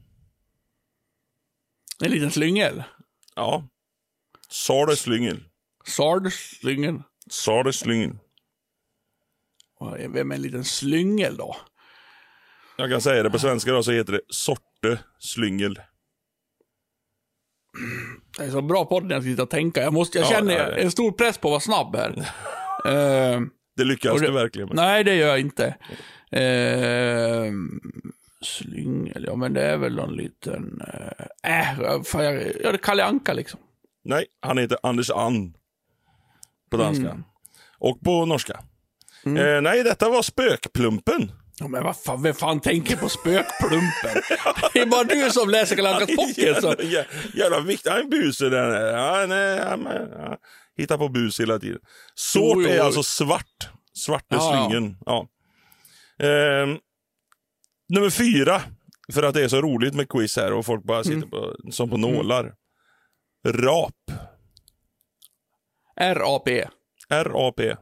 [2.05, 2.83] En liten slyngel.
[3.37, 3.69] Ja.
[4.51, 5.45] Sara Slyngel.
[5.87, 7.03] Sard-slyngeln.
[7.31, 8.19] Sara Slyngel.
[10.09, 11.57] Vem är en liten slyngel då?
[12.77, 15.81] Jag kan säga det på svenska då, så heter det Sorte Slyngel.
[18.39, 19.81] Det är så bra podd när jag ska sitta och tänka.
[19.83, 20.77] Jag, måste, jag Ja, känner ja.
[20.77, 22.29] en stor press på att vara snabb här.
[22.85, 23.41] Eh,
[23.77, 24.77] Det lyckas du verkligen med.
[24.77, 25.67] nej, det gör jag inte.
[26.37, 27.53] Uh,
[28.45, 30.83] slyngel, ja men det är väl någon liten...
[31.43, 33.61] Äh, äh fan, jag gör det Kalle Anka liksom.
[34.05, 35.55] Nej, han heter Anders Ann.
[36.71, 37.11] På danska.
[37.11, 37.25] Mm.
[37.79, 38.61] Och på norska.
[39.27, 41.33] Eh, nej, detta var Spökplumpen.
[41.61, 44.23] Ja, men vad fan, vem fan tänker på spökplumpen?
[44.73, 46.61] det är bara du som läser Kalle Ankas pocket.
[46.61, 46.75] Så.
[46.79, 47.91] Jävla, jävla viktig.
[47.91, 48.87] Han är busig den här.
[48.87, 50.37] Ja, nej, han, han
[50.77, 51.79] hittar på bus hela tiden.
[52.35, 52.63] Jo.
[52.63, 53.69] är alltså svart.
[53.95, 54.69] Svarte Ja, ja.
[54.69, 54.97] slyngen.
[55.07, 55.29] Ja.
[56.27, 56.79] Ehm,
[57.89, 58.63] nummer fyra.
[59.13, 61.05] För att det är så roligt med quiz här och folk bara Mm.
[61.05, 62.55] sitter på, som på nålar.
[63.49, 63.95] Rap.
[65.97, 66.65] R-A-P.
[67.09, 67.75] R-A-P.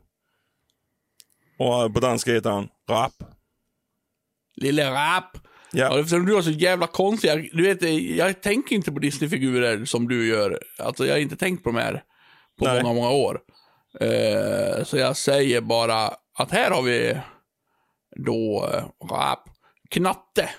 [1.58, 3.12] Och på danska heter han Rap.
[4.56, 5.38] Lille Rap.
[5.72, 5.98] Ja.
[5.98, 7.36] Eftersom du har så jävla konstiga...
[7.36, 7.82] Du vet,
[8.16, 10.60] jag tänker inte på Disney-figurer som du gör.
[10.78, 12.02] Alltså, jag har inte tänkt på de här
[12.58, 12.82] på Nej.
[12.82, 13.40] många, många år.
[14.00, 17.18] Eh, så jag säger bara att här har vi
[18.26, 19.48] då uh, Rap.
[19.90, 20.50] Knatte.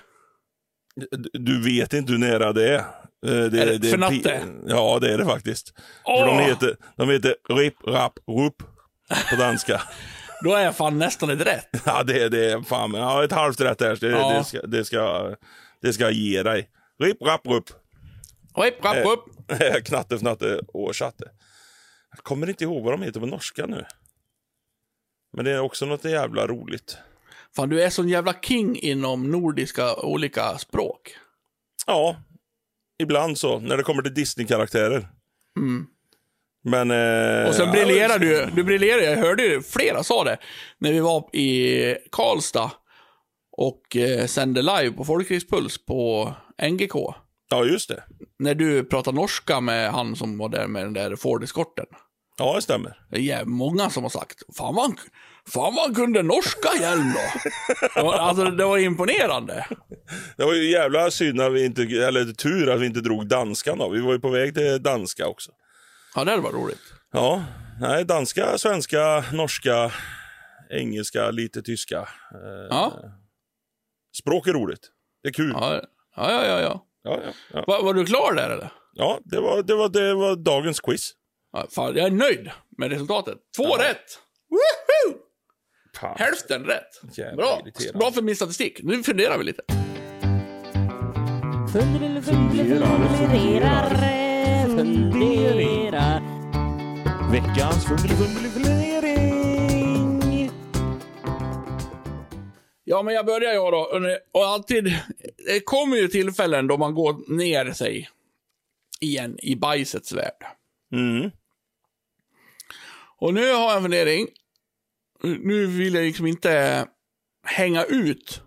[1.32, 2.78] Du- vet inte hur nära det är.
[2.78, 2.84] Eh,
[3.22, 4.42] Det, Är det för pi- natte?
[4.66, 5.72] Ja, det är det faktiskt.
[6.04, 8.56] För de heter, de heter Rip, Rap, Rup
[9.30, 9.82] på danska.
[10.44, 11.68] Då är jag fan nästan ett rätt.
[11.86, 13.96] ja, det, det är fan, ja, ett halvt rätt där.
[13.96, 14.32] Det, Ja.
[14.38, 15.34] det, ska, det, ska,
[15.82, 16.68] det ska jag ge dig.
[17.02, 17.64] Rip, Rap, Rup.
[18.56, 19.10] Rip, rap, Eh.
[19.10, 19.24] upp.
[19.84, 20.60] knatte, fnatte
[20.92, 21.24] chatte.
[22.16, 23.84] Jag kommer inte ihåg vad de heter på norska nu.
[25.32, 26.98] Men det är också något jävla roligt.
[27.58, 31.16] Fan, du är sån jävla king inom nordiska olika språk.
[31.86, 32.16] Ja,
[33.02, 35.08] ibland så, när det kommer till Disney-karaktärer.
[35.56, 35.86] Mm.
[36.64, 36.90] Men...
[36.90, 38.48] Eh, Och sen ja, briljerar du.
[38.54, 39.02] Du briljerar.
[39.02, 40.38] Jag hörde ju, flera sa det,
[40.78, 42.70] när vi var i Karlstad
[43.56, 46.34] och eh, sände live på Folkrikspuls på
[46.70, 46.94] NGK.
[47.50, 48.04] Ja, just det.
[48.38, 51.86] När du pratade norska med han som var där med den där Ford-eskorten.
[52.38, 53.06] Ja, det stämmer.
[53.10, 54.90] Det är jävligt många som har sagt, fan vad
[55.52, 57.50] fan vad han kunde norska Hjelm då.
[57.94, 59.66] Det var, alltså det var imponerande.
[60.36, 63.78] Det var ju jävla synd att vi inte, eller tur att vi inte drog danskan
[63.78, 63.88] då.
[63.88, 65.52] Vi var ju på väg till danska också.
[66.14, 66.82] Ja, det varit roligt.
[67.12, 67.44] Ja,
[67.80, 69.92] nej, danska, svenska, norska,
[70.70, 71.98] engelska, lite tyska.
[71.98, 72.92] Eh, Ja,
[74.18, 74.90] Språk är roligt.
[75.22, 75.50] Det är kul.
[75.54, 75.74] Ja,
[76.16, 76.60] ja, ja, ja.
[76.60, 76.84] ja.
[77.02, 77.32] ja, ja.
[77.52, 77.64] ja.
[77.66, 78.72] Var, var du klar där eller?
[79.24, 81.12] det, var, det, var, det var dagens quiz.
[81.52, 83.38] Ja, fan, jag är nöjd med resultatet.
[83.56, 84.18] Två rätt!
[84.50, 85.18] Woohoo!
[86.00, 86.16] Fan.
[86.18, 87.00] Hälften rätt.
[87.16, 87.60] Jävla Bra.
[87.64, 87.98] irriterande.
[87.98, 88.80] Bra för min statistik.
[88.82, 89.62] Nu funderar vi lite.
[91.72, 93.90] Fundera, fundera, funderar,
[94.66, 96.22] fundera.
[97.32, 98.78] Veckans fundering.
[102.84, 104.00] Ja, men jag börjar jag då.
[104.32, 104.84] Och alltid,
[105.46, 108.10] det kommer ju tillfällen då man går ner sig
[109.00, 110.46] igen i bajsets värld.
[110.92, 111.30] Mm.
[113.18, 114.28] Och nu har jag en fundering.
[115.22, 116.86] Nu vill jag liksom inte
[117.46, 118.42] hänga ut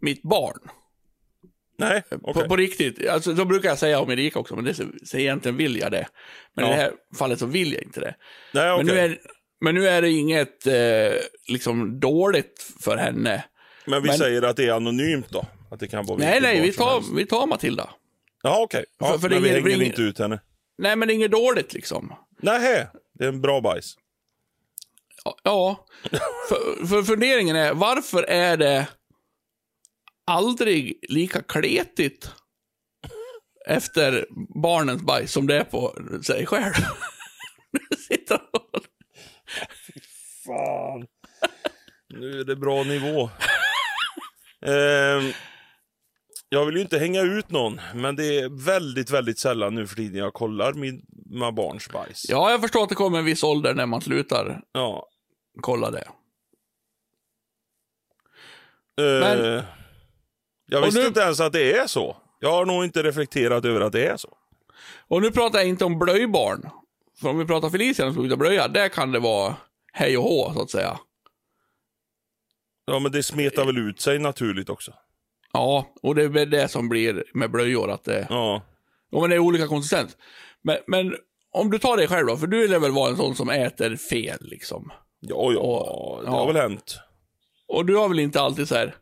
[0.00, 0.58] mitt barn.
[1.78, 2.42] Nej, okej.
[2.42, 3.08] På, på riktigt.
[3.08, 5.92] Alltså, så brukar jag säga om Erika också, men det, så, så egentligen vill jag
[5.92, 6.06] det.
[6.54, 6.72] Men Ja.
[6.72, 8.14] i det här fallet så vill jag inte det.
[8.54, 8.84] Nej, okej.
[8.84, 9.18] Men, nu är,
[9.60, 10.74] men nu är det inget eh,
[11.48, 13.44] liksom dåligt för henne.
[13.86, 15.46] Men vi men- säger att det är anonymt då?
[15.70, 17.90] Att det kan vara Nej, nej, vi tar, vi tar Matilda.
[18.42, 18.84] Ja, okej.
[18.98, 20.40] Ja, För- för det men vi hänger inte ut henne.
[20.78, 22.14] Nej, men det är inget dåligt liksom.
[22.42, 22.86] Nej,
[23.18, 23.94] det är en bra bajs.
[25.44, 25.86] Ja,
[26.48, 28.88] för, för funderingen är varför är det
[30.26, 32.30] aldrig lika kletigt
[33.66, 34.26] efter
[34.62, 36.72] barnens bajs som det är på sig själv?
[38.08, 38.84] Sitter och...
[40.46, 41.06] Fan.
[42.08, 43.30] Nu är det bra nivå.
[44.66, 45.34] eh,
[46.54, 49.96] jag vill ju inte hänga ut någon, men det är väldigt, väldigt sällan nu för
[49.96, 52.26] tiden jag kollar min- mina barns bajs.
[52.28, 55.08] Ja, jag förstår att det kommer en viss ålder när man slutar Ja.
[55.60, 56.08] kolla det.
[59.00, 59.62] Eh, Men-
[60.66, 62.16] jag visste nu- inte ens att det är så.
[62.40, 64.36] Jag har nog inte reflekterat över att det är så.
[65.08, 66.70] Och nu pratar jag inte om blöjbarn.
[67.20, 69.56] För om vi pratar Felicia som byter blöja, där kan det vara
[69.92, 70.98] hej och hå, så att säga.
[72.86, 74.92] Ja, men det smetar väl ut sig naturligt också.
[75.54, 78.26] Ja, och det är väl det som blir med blöjor, att det...
[78.30, 78.62] Ja.
[79.10, 80.16] Ja, men det är olika konsistens.
[80.62, 81.14] Men, men
[81.52, 83.96] om du tar dig själv då, för du lär väl vara en sån som äter
[83.96, 84.92] fel liksom.
[85.20, 86.36] Ja, ja, Och- det ja.
[86.36, 86.98] har väl hänt.
[87.68, 88.94] Och du har väl inte alltid så här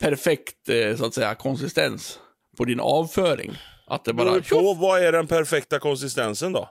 [0.00, 2.18] perfekt, eh, så att säga, konsistens
[2.56, 3.52] på din avföring?
[3.86, 4.30] Att det bara...
[4.30, 4.40] Beror
[4.74, 6.68] på, vad är den perfekta konsistensen då?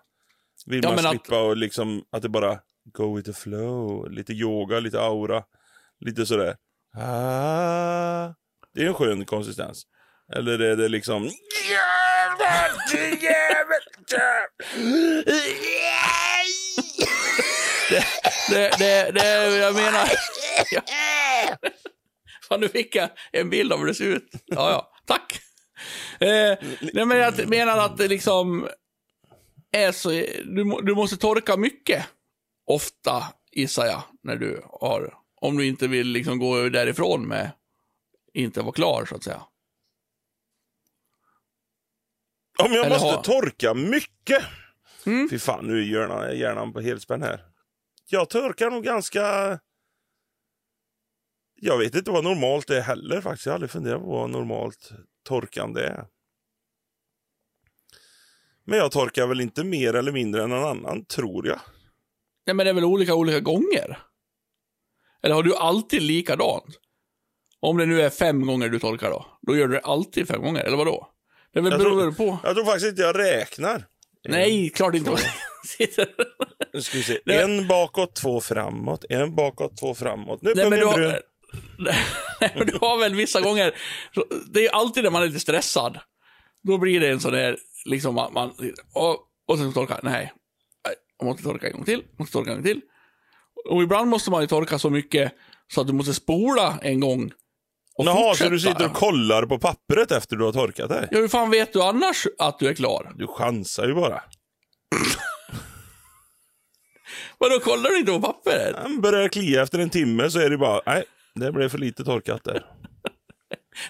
[0.66, 2.60] Vill Ja, man men att- slippa och liksom, att det bara
[2.94, 5.44] go with the flow, lite yoga, lite aura,
[6.00, 6.56] lite sådär.
[6.98, 8.34] Ah,
[8.78, 9.84] det är en skön konsistens.
[10.36, 11.24] Eller är det liksom...
[11.24, 12.78] Jävel,
[18.50, 20.10] Det, det, det, jag menar...
[20.72, 20.82] Ja.
[22.48, 24.30] Fan, nu fick jag en bild av hur det ser ut.
[24.46, 24.92] Ja, ja.
[25.06, 25.42] Tack.
[26.20, 26.58] Eh,
[26.94, 28.68] nej, men jag menar att det liksom
[29.72, 30.10] är så...
[30.10, 32.06] Du, du måste torka mycket.
[32.66, 35.14] Ofta, gissar jag, när du har...
[35.42, 37.52] Om du inte vill liksom gå därifrån med
[38.44, 39.42] inte vara klar, så att säga.
[42.64, 44.44] Om jag Eller måste ha- torka mycket.
[45.06, 45.30] Mm.
[45.30, 47.46] Fy fan, nu är hjärnan, hjärnan på helspänn här.
[48.06, 49.60] Jag torkar nog ganska...
[51.56, 53.46] Jag vet inte vad normalt är heller faktiskt.
[53.46, 54.92] Jag har aldrig funderat på vad normalt
[55.24, 56.08] torkande är.
[58.64, 61.60] Men jag torkar väl inte mer eller mindre än någon annan, tror jag.
[62.46, 63.98] Nej, men det är väl olika olika gånger?
[65.22, 66.80] Eller har du alltid likadant?
[67.60, 70.42] Om det nu är fem gånger du torkar då, då gör du det alltid fem
[70.42, 71.08] gånger, eller vad då?
[71.54, 72.40] Det beror tror- på.
[72.44, 73.86] Jag tror faktiskt inte jag räknar.
[74.30, 75.12] Nej, klart inte.
[76.74, 77.20] Nu ska vi se.
[77.26, 79.06] En bakåt, två framåt.
[79.10, 80.42] En bakåt, två framåt.
[80.42, 81.22] Nu Nej, men du har,
[82.42, 83.76] Nej, men du har väl vissa gånger,
[84.52, 86.00] det är ju alltid när man är lite stressad.
[86.64, 88.54] Då blir det en sån där, liksom man,
[88.94, 89.18] och,
[89.48, 90.34] och sen torka, nej,
[90.86, 92.82] nej, jag måste torka en gång till, måste torka en gång till.
[93.70, 95.34] Och ibland måste man ju torka så mycket
[95.74, 97.32] så att du måste spola en gång.
[97.98, 101.08] Och Jaha, så du sitter och kollar på pappret efter du har torkat dig?
[101.12, 103.12] Ja, hur fan vet du annars att du är klar?
[103.16, 104.24] Du chansar ju bara.
[107.38, 108.76] Vadå, kollar du inte på pappret?
[108.76, 111.04] Han börjar klia efter en timme så är det bara, nej,
[111.36, 112.66] det blev för lite torkat där.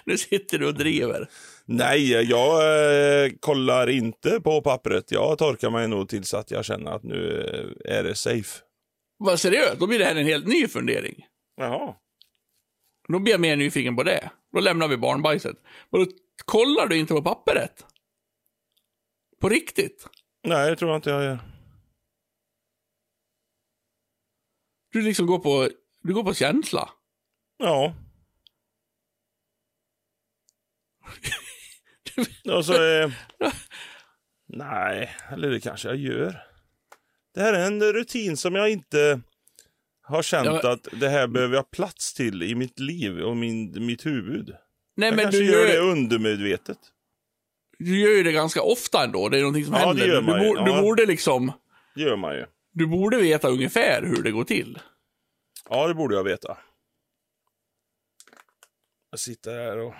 [0.04, 1.28] Nu sitter du och driver.
[1.64, 2.62] Nej, jag
[3.24, 5.12] eh, kollar inte på pappret.
[5.12, 7.40] Jag torkar mig nog tills att jag känner att nu
[7.84, 8.58] eh, är det safe.
[9.18, 11.26] Vad seriöst, då blir det här en helt ny fundering.
[11.56, 11.94] Jaha.
[13.12, 14.30] Då blir jag mer nyfiken på det.
[14.52, 15.56] Då lämnar vi barnbajset.
[15.90, 16.10] Men då
[16.44, 17.86] kollar du inte på pappret?
[19.40, 20.06] På riktigt?
[20.42, 21.38] Nej, det tror jag inte jag gör.
[24.92, 25.70] Du liksom går på,
[26.02, 26.90] du går på känsla.
[27.56, 27.94] Ja.
[32.52, 32.84] Och så...
[32.84, 33.12] Eh,
[34.46, 36.44] nej, eller det kanske jag gör.
[37.34, 39.20] Det här är en rutin som jag inte
[40.08, 40.72] har känt Ja.
[40.72, 44.48] att det här behöver jag plats till i mitt liv och min, mitt huvud.
[44.96, 46.78] Nej, Jag men kanske du gör gör, det undermedvetet.
[47.78, 49.28] du gör ju det ganska ofta ändå.
[49.28, 50.06] Det är någonting som Ja, det händer.
[50.06, 50.48] gör du, man ju.
[50.48, 50.76] borde, Ja.
[50.76, 51.52] du borde liksom,
[51.94, 52.46] Det gör man ju.
[52.72, 54.78] du borde veta ungefär hur det går till.
[55.70, 56.58] Ja, det borde jag veta.
[59.10, 59.94] Jag sitter här och...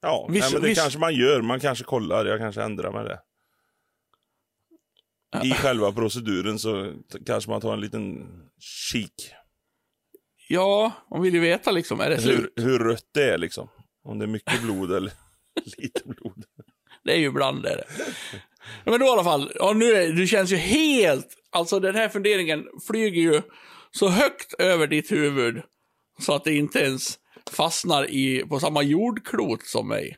[0.00, 1.42] Ja, Visst- nej, men det visst- kanske man gör.
[1.42, 2.26] Man kanske kollar.
[2.26, 3.20] Jag kanske ändrar med det.
[5.44, 6.92] I själva proceduren så
[7.26, 8.26] kanske man tar en liten
[8.90, 9.32] kik.
[10.48, 12.52] Ja, man vill ju veta liksom, är det slut?
[12.56, 13.68] Hur, hur rött det är liksom.
[14.04, 15.12] Om det är mycket blod eller
[15.78, 16.44] lite blod.
[17.04, 17.84] Det är ju ibland det.
[18.84, 21.94] Ja, men då i alla fall, ja, nu är, du känns ju helt, alltså den
[21.94, 23.42] här funderingen flyger ju
[23.90, 25.62] så högt över ditt huvud
[26.20, 27.18] så att det inte ens
[27.50, 30.16] fastnar i, på samma jordklot som mig.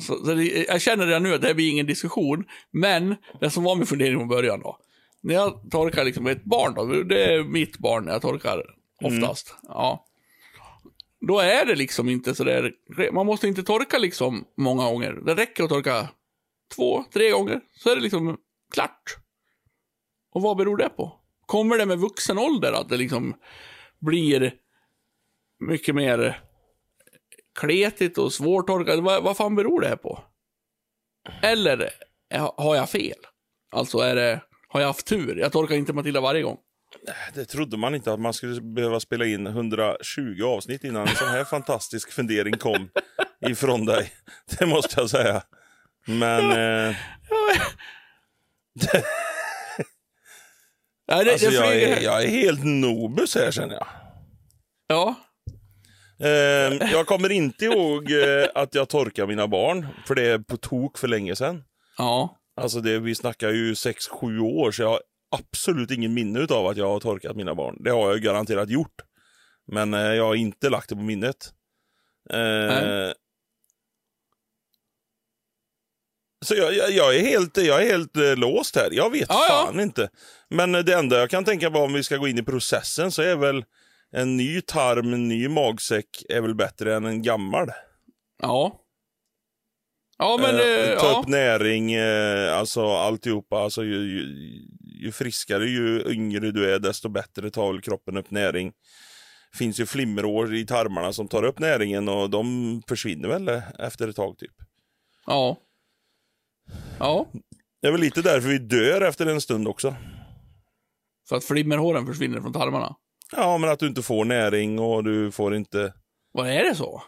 [0.00, 2.44] Så, så det, jag känner redan nu att det här blir ingen diskussion.
[2.70, 4.78] Men det som var min fundering från början då.
[5.20, 8.64] När jag torkar liksom ett barn då, det är mitt barn när jag torkar
[9.02, 9.54] oftast.
[9.62, 10.06] Ja.
[11.20, 12.72] Då är det liksom inte så där,
[13.12, 15.12] man måste inte torka liksom många gånger.
[15.12, 16.08] Det räcker att torka
[16.76, 18.36] två, tre gånger, så är det liksom
[18.72, 19.16] klart.
[20.32, 21.12] Och vad beror det på?
[21.46, 23.34] Kommer det med vuxen ålder att det liksom
[23.98, 24.54] blir
[25.60, 26.40] mycket mer
[27.58, 28.98] kletigt och svårtorkat?
[28.98, 30.24] Vad, vad fan beror det här på?
[31.42, 31.90] Eller
[32.56, 33.18] har jag fel?
[33.72, 35.36] Alltså är det, har jag haft tur?
[35.36, 36.58] Jag torkar inte Matilda varje gång.
[37.34, 41.28] Det trodde man inte att man skulle behöva spela in 120 avsnitt innan en sån
[41.28, 42.90] här fantastisk fundering kom
[43.46, 44.12] ifrån dig.
[44.58, 45.42] Det måste jag säga.
[46.06, 46.96] Men eh,
[51.12, 53.86] alltså, jag, är, jag är helt nobus här känner jag.
[54.86, 55.14] Ja,
[56.22, 60.56] Eh, jag kommer inte ihåg eh, att jag torkar mina barn, för det är på
[60.56, 61.64] tok för länge sedan.
[61.98, 62.36] ja.
[62.56, 65.00] Alltså det, vi snackar ju 6-7 år, så jag har
[65.36, 67.76] absolut ingen minne av att jag har torkat mina barn.
[67.80, 68.94] Det har jag garanterat gjort.
[69.66, 71.52] Men eh, jag har inte lagt det på minnet.
[72.30, 73.12] Eh,
[76.44, 78.88] så jag, jag, jag är helt, jag är helt eh, låst här.
[78.92, 79.64] Jag vet Ja, ja.
[79.66, 80.10] fan inte.
[80.48, 83.12] Men eh, det enda jag kan tänka på om vi ska gå in i processen
[83.12, 83.64] så är väl
[84.12, 87.68] en ny tarm, en ny magsäck är väl bättre än en gammal.
[88.42, 88.80] Ja.
[90.18, 90.54] Ja, men...
[90.54, 91.20] Eh, eh, ta ja.
[91.20, 93.58] upp näring, eh, alltså alltihopa.
[93.58, 94.26] Alltså, ju, ju,
[94.82, 98.72] ju friskare, ju yngre du är, desto bättre tar väl kroppen upp näring.
[99.58, 104.16] finns ju flimmerår i tarmarna som tar upp näringen och de försvinner väl efter ett
[104.16, 104.54] tag typ.
[105.26, 105.56] Ja.
[106.98, 107.26] Ja,
[107.82, 109.94] Det är väl lite därför vi dör efter en stund också.
[111.28, 112.96] för att flimmerhåren försvinner från tarmarna.
[113.32, 115.92] Ja, men att du inte får näring och du får inte...
[116.32, 117.02] Vad är det så?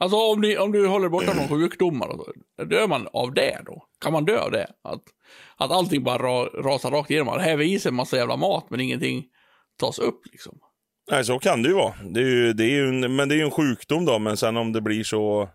[0.00, 3.62] Alltså om, ni, om du håller borta från sjukdomar, och så, dör man av det
[3.66, 3.82] då?
[4.00, 4.66] Kan man dö av det?
[4.84, 5.02] Att,
[5.56, 7.26] att allting bara ra, rasar rakt igenom?
[7.26, 9.24] Man häver i sig en massa jävla mat, men ingenting
[9.80, 10.58] tas upp liksom.
[11.10, 11.94] Nej, så kan det ju vara.
[12.10, 14.36] Det är ju, det är ju en, men det är ju en sjukdom då, men
[14.36, 15.48] sen om det blir så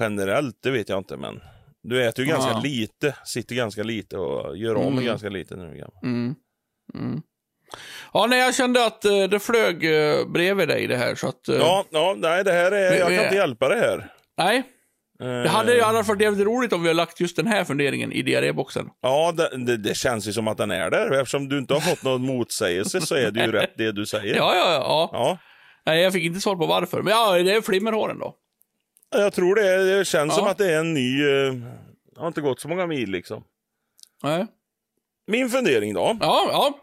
[0.00, 1.16] generellt, det vet jag inte.
[1.16, 1.40] Men
[1.82, 2.60] du äter ju ganska Ja.
[2.64, 5.04] lite, sitter ganska lite och gör av med Mm.
[5.04, 5.98] ganska lite gammal.
[6.02, 6.34] Mm.
[6.94, 7.22] Mm.
[8.12, 11.48] Ja, nej, jag kände att eh, det flög eh, bredvid dig det här, så att...
[11.48, 14.12] eh, Ja, ja, nej, det här är, Vi- jag vi- kan inte hjälpa det här.
[14.38, 14.62] Nej,
[15.22, 17.64] Eh, det hade ju annars varit jävligt roligt om vi hade lagt just den här
[17.64, 18.88] funderingen i diarréboxen.
[19.02, 21.10] Ja, det, det, det känns ju som att den är där.
[21.20, 24.34] Eftersom du inte har fått någon motsägelse så är det ju rätt det du säger.
[24.36, 25.10] Ja, ja, ja.
[25.12, 25.38] Ja,
[25.86, 27.02] Nej, jag fick inte svar på varför.
[27.02, 28.34] Men ja, det är flimmerhåren då.
[29.10, 29.96] jag tror det.
[29.98, 30.38] Det känns Ja.
[30.38, 31.22] som att det är en ny...
[31.22, 31.52] Eh,
[32.14, 33.44] det har inte gått så många mil liksom.
[34.22, 34.46] Nej.
[35.26, 36.16] Min fundering då.
[36.20, 36.74] Ja, ja.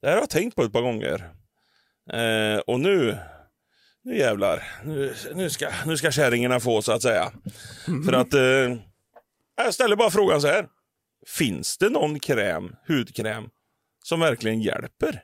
[0.00, 1.30] Det här har jag tänkt på ett par gånger.
[2.12, 3.18] Eh, och nu,
[4.02, 7.32] nu jävlar, nu, nu, ska, nu ska kärringarna få så att säga.
[8.06, 8.76] För att, eh,
[9.56, 10.68] jag ställer bara frågan så här.
[11.26, 13.48] Finns det någon kräm, hudkräm,
[14.04, 15.22] som verkligen hjälper?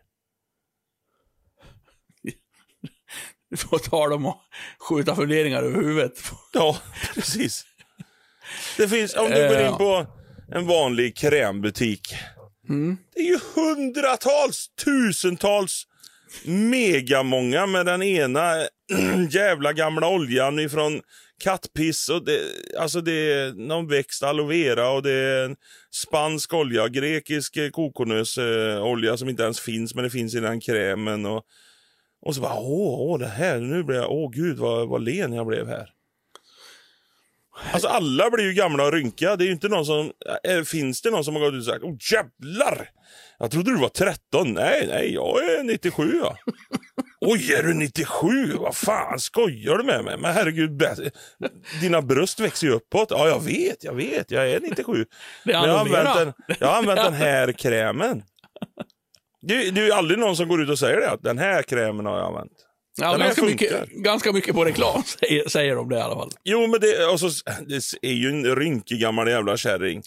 [3.50, 4.40] Du får ta dem och
[4.88, 6.12] skjuta funderingar över huvudet.
[6.52, 6.78] Ja,
[7.14, 7.64] precis.
[8.76, 10.06] Det finns, om du går Eh, in på
[10.52, 12.14] en vanlig krämbutik.
[12.70, 12.96] Mm.
[13.14, 15.86] Det är ju hundratals, tusentals,
[16.44, 18.54] megamånga med den ena
[19.30, 21.00] jävla gamla oljan ifrån
[21.40, 22.08] kattpiss.
[22.08, 22.40] Och det,
[22.78, 25.56] alltså det är någon växt aloe vera och det är en
[25.90, 31.26] spansk olja, grekisk eh, kokosnötsolja som inte ens finns, men det finns i den krämen.
[31.26, 31.44] Och,
[32.22, 35.32] och så bara, åh, åh, det här, nu blir jag, åh gud vad, vad len
[35.32, 35.90] jag blev här.
[37.72, 39.36] Alltså alla blir ju gamla och rynkiga.
[39.36, 40.12] Det är inte någon som...
[40.44, 42.90] Äh, finns det någon som har gått ut och sagt Åh jävlar!
[43.38, 44.52] Jag trodde du var 13.
[44.52, 46.36] Nej, nej, jag är 97 ja.
[47.20, 48.52] Oj, är du 97?
[48.52, 50.16] Vad fan, skojar du med mig?
[50.18, 50.82] Men herregud,
[51.80, 53.10] dina bröst växer ju uppåt.
[53.10, 54.92] Ja, jag vet, jag vet, jag är 97.
[55.44, 58.22] Det är Men jag har använt den, jag har använt den här krämen.
[59.42, 61.62] Det, det är ju aldrig någon som går ut och säger det, att den här
[61.62, 62.59] krämen har jag använt.
[62.96, 66.30] Ja, ganska, mycket, ganska mycket på reklam säger, säger de det i alla fall.
[66.44, 67.30] Jo, men det, och så,
[67.66, 70.02] det är ju en rynkig gammal jävla kärring.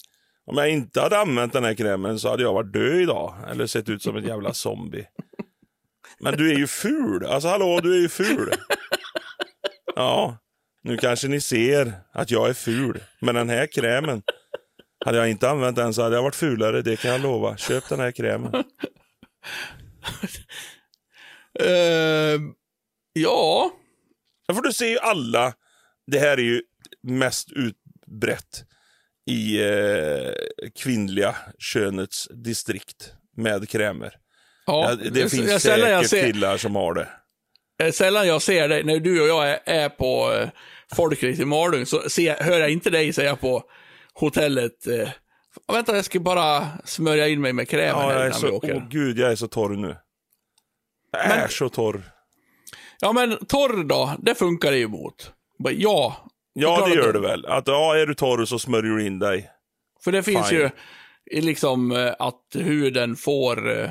[0.46, 3.34] Om jag inte hade använt den här krämen så hade jag varit död idag.
[3.50, 5.06] Eller sett ut som en jävla zombie.
[6.20, 7.26] Men du är ju ful.
[7.26, 8.52] Alltså hallå, du är ju ful.
[9.96, 10.38] Ja,
[10.82, 13.00] nu kanske ni ser att jag är ful.
[13.20, 14.22] Men den här krämen.
[15.04, 17.56] Hade jag inte använt den så hade jag varit fulare, det kan jag lova.
[17.56, 18.52] Köp den här krämen.
[21.60, 22.40] Eh,
[23.14, 23.70] ja,
[24.52, 25.52] för du ser ju alla,
[26.06, 26.62] det här är ju
[27.02, 28.64] mest utbrett
[29.30, 30.30] i eh,
[30.78, 34.14] kvinnliga könets distrikt med krämer.
[34.66, 34.90] ja.
[35.02, 37.08] Ja, det finns jag, sällan, jag säkert ser, killar som har det.
[37.84, 40.48] eh, sällan jag ser dig när du och jag är, är på, eh,
[40.94, 43.62] folkligt i Malung så ser, hör jag inte dig säga på
[44.14, 45.08] hotellet eh,
[45.72, 48.74] Vänta, jag ska bara smörja in mig med kräm Ja, här innan vi så, åker.
[48.76, 49.96] åh gud, jag är så torr nu.
[51.12, 52.02] Jag Men- är så torr.
[53.00, 55.32] Ja, men torr då, det funkar det ju mot.
[55.58, 56.16] Bara, Ja,
[56.52, 57.20] Ja, det gör det.
[57.20, 57.46] väl.
[57.46, 59.50] Att ja, är du torr så smörjer du in dig.
[60.04, 60.58] för det finns Fine.
[60.58, 60.70] ju
[61.40, 63.90] liksom eh, att huden får eh,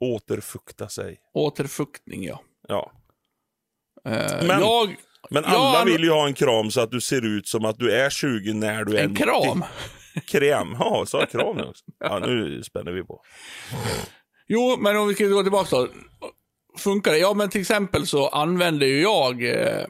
[0.00, 1.18] Återfukta sig.
[1.34, 2.40] återfuktning, ja.
[2.68, 2.92] Ja.
[4.04, 4.96] Eh, Men- jag,
[5.30, 7.78] Men alla han- vill ju ha en kram så att du ser ut som att
[7.78, 9.64] du är 20 när du är en kram.
[10.14, 10.30] 90.
[10.40, 10.76] Kräm.
[10.78, 11.84] Ja, sa jag kram nu också?
[11.98, 13.22] Ja, nu spänner vi på.
[14.48, 15.88] Jo, men om vi ska gå tillbaka då.
[16.78, 17.18] Funkar det?
[17.18, 19.86] Ja, men till exempel så använder ju jag, eh,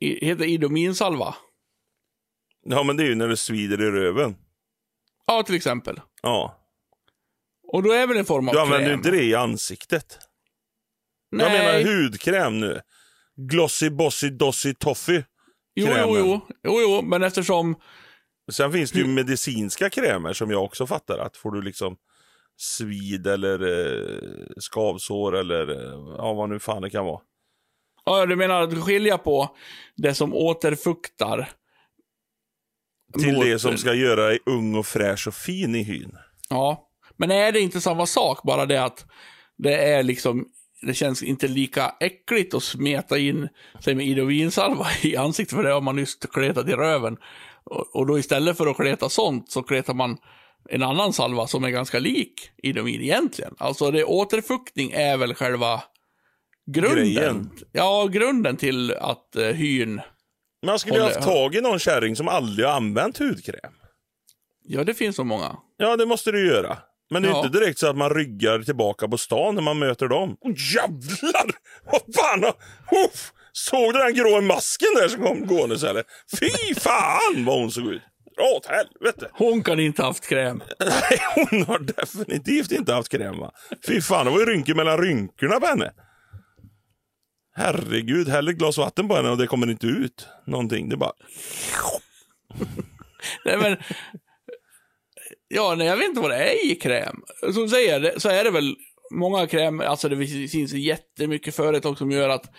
[0.00, 1.34] heter Idominsalva.
[2.66, 4.36] Ja, men det är ju när det svider i röven.
[5.26, 6.00] Ja, till exempel.
[6.22, 6.60] Ja.
[7.72, 8.98] Och då är väl en form av Du använder ju kräm.
[8.98, 10.18] inte det i ansiktet.
[11.32, 11.46] Nej.
[11.46, 12.80] Jag menar hudkräm nu.
[13.36, 15.24] Glossy Bossy Dossy Toffee.
[15.74, 17.76] jo, jo, jo, jo, jo, men eftersom
[18.52, 21.96] Sen finns det ju medicinska krämer som jag också fattar att får du liksom
[22.56, 27.20] svid eller eh, skavsår eller eh, ja, vad nu fan det kan vara.
[28.04, 29.56] Ja, du menar att skilja på
[29.96, 31.50] det som återfuktar.
[33.18, 36.18] Till mot- det som ska göra dig ung och fräsch och fin i hyn.
[36.48, 38.42] Ja, men är det inte samma sak?
[38.42, 39.06] Bara det att
[39.56, 40.46] det är liksom,
[40.82, 43.48] det känns inte lika äckligt att smeta in
[43.80, 47.16] sig med idovinsalva i ansiktet, för det har man nyss kletat i röven.
[47.64, 50.18] Och, och då istället för att kleta sånt så kletar man
[50.70, 53.54] en annan salva som är ganska lik idovin egentligen.
[53.58, 55.82] Alltså det återfuktning är väl själva
[56.72, 56.94] grunden.
[57.04, 57.50] Grejen.
[57.72, 60.00] Ja, grunden till att uh, hyn,
[60.66, 63.72] Man skulle ju Håller- haft tag i någon kärring som aldrig har använt hudkräm.
[64.64, 65.56] ja det finns så många.
[65.76, 66.78] Ja, det måste du göra.
[67.10, 67.44] Men det är Ja.
[67.46, 70.36] inte direkt så att man ryggar tillbaka på stan när man möter dem.
[70.40, 71.50] Oh, jävlar!
[71.92, 72.44] Vad fan!
[73.06, 73.32] Uff!
[73.52, 76.04] Såg du den grå masken där som kom gåendes eller?
[76.40, 78.02] Fy fan vad hon såg ut!
[78.36, 79.30] Dra åt helvete!
[79.32, 80.62] Hon kan inte haft kräm.
[80.80, 83.52] Nej, hon har definitivt inte haft kräm va?
[83.86, 85.92] Fy fan, det var ju rynkor mellan rynkorna på henne.
[87.56, 90.88] Herregud, häll ett glas vatten på henne och det kommer inte ut någonting.
[90.88, 91.12] Det bara...
[93.44, 93.76] Nej, men...
[95.48, 97.22] Ja, nej, jag vet inte vad det är i kräm.
[97.54, 98.76] Som säger, så är det väl
[99.10, 102.50] många kräm, alltså det finns jättemycket företag som gör att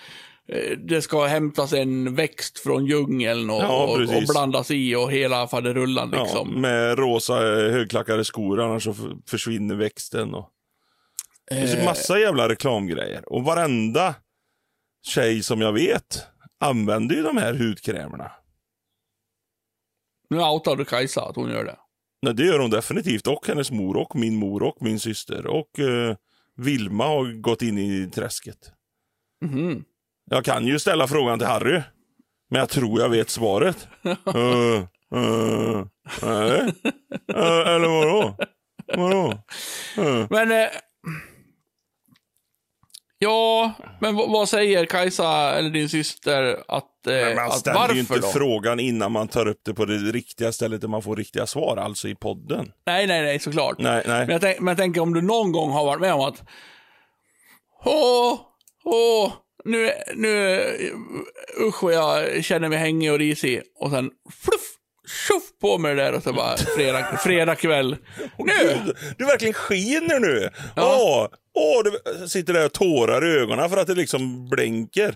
[0.78, 5.48] det ska hämtas en växt från djungeln och, Ja, och, och blandas i och hela
[5.48, 6.62] faderullan Ja, liksom.
[6.62, 8.96] med rosa eh, högklackade skor, annars så
[9.28, 10.34] försvinner växten.
[10.34, 10.50] Och...
[11.50, 13.34] Det finns Eh, massa jävla reklamgrejer.
[13.34, 14.16] Och varenda
[15.08, 16.26] tjej som jag vet
[16.60, 18.32] använder ju de här hudkrämerna.
[20.30, 21.78] nu outar du Kajsa att hon gör det.
[22.22, 23.28] Nej, det gör hon definitivt.
[23.28, 25.48] Och hennes mor och min mor och min syster.
[25.48, 26.16] Och eh,
[26.58, 28.72] Vilma har gått in i träsket.
[29.46, 29.84] Mhm.
[30.30, 31.82] Jag kan ju ställa frågan till Harry.
[32.50, 33.88] Men jag tror jag vet svaret.
[34.06, 34.84] uh,
[35.16, 35.86] uh,
[36.22, 36.74] nej.
[37.36, 38.38] Uh, eller vadå?
[38.96, 39.40] Vadå?
[39.98, 40.28] Uh.
[40.30, 40.52] Men...
[40.52, 40.68] Eh,
[43.20, 47.94] ja, men vad, säger Kajsa eller din syster att, eh, Men man att ställer varför
[47.94, 48.28] ju inte då?
[48.28, 51.78] frågan innan man tar upp det på det riktiga stället där man får riktiga svar,
[51.78, 52.72] alltså i podden.
[52.86, 53.80] Nej, nej, nej, såklart.
[53.80, 54.20] Nej, nej.
[54.20, 56.44] Men jag, tänk, men jag tänker om du någon gång har varit med om att
[57.86, 58.40] Åh,
[58.84, 59.34] åh,
[59.66, 60.64] nu, nu,
[61.60, 63.62] usch vad jag känner mig hängig och risig.
[63.76, 64.12] Och sen
[64.44, 64.76] fluff,
[65.28, 67.98] tjoff på med det där och så bara fredag, fredag kväll.
[68.38, 68.54] Nu!
[68.86, 70.50] Gud, du verkligen skiner nu.
[70.76, 70.98] Ja.
[71.02, 75.16] Åh, åh, du sitter där och tårar i ögonen för att det liksom blänker.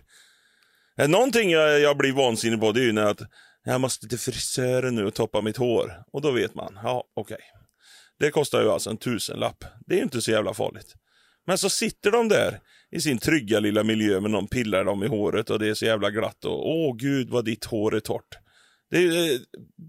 [1.07, 3.21] Någonting jag, jag blir vansinnig på det är ju när att
[3.63, 6.03] jag måste till frisören nu och toppa mitt hår.
[6.13, 7.39] Och då vet man, ja okej.
[8.19, 9.63] Det kostar ju alltså en tusenlapp.
[9.85, 10.93] Det är ju inte så jävla farligt.
[11.47, 12.59] Men så sitter de där
[12.91, 15.85] i sin trygga lilla miljö med någon pillar dem i håret och det är så
[15.85, 18.37] jävla glatt och åh gud vad ditt hår är torrt.
[18.91, 19.39] Det är det eh,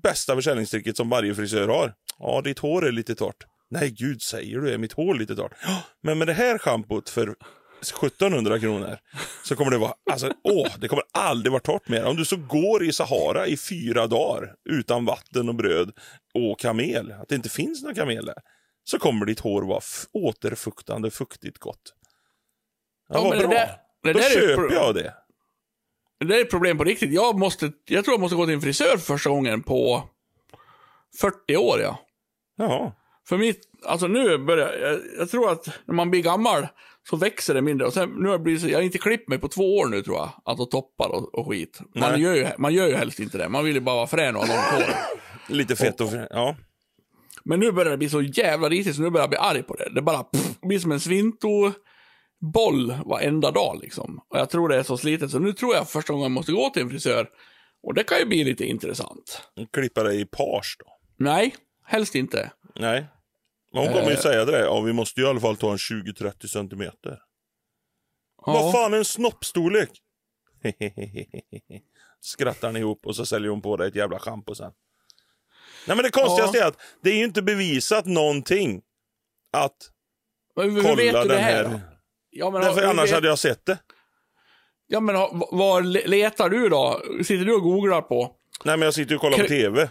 [0.03, 1.95] bästa försäljningstricket som varje frisör har.
[2.19, 3.45] Ja, ditt hår är lite torrt.
[3.71, 5.53] Nej, gud säger du, är mitt hår lite torrt?
[5.63, 7.35] "Ja, Men med det här schampot för
[7.81, 8.99] 1700 kronor
[9.45, 12.05] så kommer det vara, alltså åh, det kommer aldrig vara torrt mer.
[12.05, 15.91] Om du så går i Sahara i fyra dagar utan vatten och bröd
[16.35, 18.37] och kamel, att det inte finns några kamel där,
[18.85, 19.81] så kommer ditt hår vara
[20.13, 21.95] återfuktande, fuktigt gott.
[23.13, 23.55] Ja, vad men det bra.
[23.59, 25.15] där- det Då där köper jag det.
[26.25, 27.13] Det är ett problem på riktigt.
[27.13, 30.03] Jag, måste, jag tror jag måste gå till en frisör för första gången på
[31.21, 31.81] 40 år.
[31.81, 31.99] Ja.
[32.59, 32.93] Ja.
[33.29, 36.67] För mitt, alltså nu börjar jag, jag tror att när man blir gammal
[37.11, 37.87] så växer det mindre.
[37.87, 40.03] Och sen, nu har jag, blivit, jag har inte klippt mig på två år nu
[40.03, 40.29] tror jag.
[40.45, 41.81] Alltså toppar och, och skit.
[41.95, 42.21] Man Nej.
[42.23, 43.49] gör, ju, man gör ju helst inte det.
[43.49, 44.95] Man vill ju bara vara frän och ha långt hår.
[45.55, 46.09] Lite fett och...
[46.31, 46.57] Ja.
[47.45, 49.75] Men nu börjar det bli så jävla risigt så nu börjar jag bli arg på
[49.75, 49.91] det.
[49.95, 51.01] Det bara pff, blir som en
[52.41, 54.20] svinto-boll varenda dag liksom.
[54.28, 55.30] Och jag tror det är så slitet.
[55.30, 57.28] Så nu tror jag första gången jag måste gå till en frisör
[57.82, 59.43] Och det kan ju bli lite intressant.
[59.72, 60.86] Klippa dig i page då.
[61.16, 62.53] Nej, helst inte.
[62.76, 63.07] Nej.
[63.72, 64.20] Men hon kommer ju Eh.
[64.20, 64.59] säga det.
[64.61, 67.18] Ja, vi måste ju i alla fall ta en 20-30 centimeter.
[68.47, 68.53] Ja.
[68.53, 69.91] Vad fan är en snoppstorlek?
[72.20, 74.72] Skrattar ni ihop och så säljer hon på dig ett jävla schampo sen.
[75.86, 78.82] Nej men det konstigaste är att det är ju inte bevisat någonting
[79.53, 79.76] att
[80.57, 81.64] Men hur kolla vet du det den här?
[81.64, 81.89] här.
[82.31, 83.78] Ja, men, Därför annars vet- hade jag sett det.
[84.87, 85.16] Ja, men
[85.51, 87.03] vad le- letar du då?
[87.24, 88.37] Sitter du och googlar på?
[88.64, 89.89] Nej men jag sitter och kollar på Kre- TV.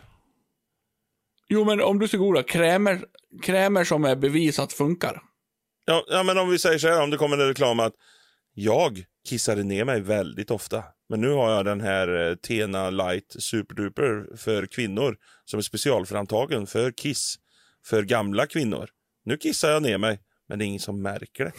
[1.47, 3.01] Jo, men om du ska googla, krämer,
[3.43, 5.21] krämer som är bevisat funkar.
[5.85, 7.93] Ja, ja men om vi säger så här, om det kommer en reklam att
[8.53, 10.83] jag kissade ner mig väldigt ofta.
[11.09, 16.67] Men nu har jag den här eh, Tena Light Superduper för kvinnor som är specialframtagen
[16.67, 17.35] för kiss
[17.85, 18.89] för gamla kvinnor.
[19.25, 20.19] Nu kissar jag ner mig,
[20.49, 21.51] men det är ingen som märker det.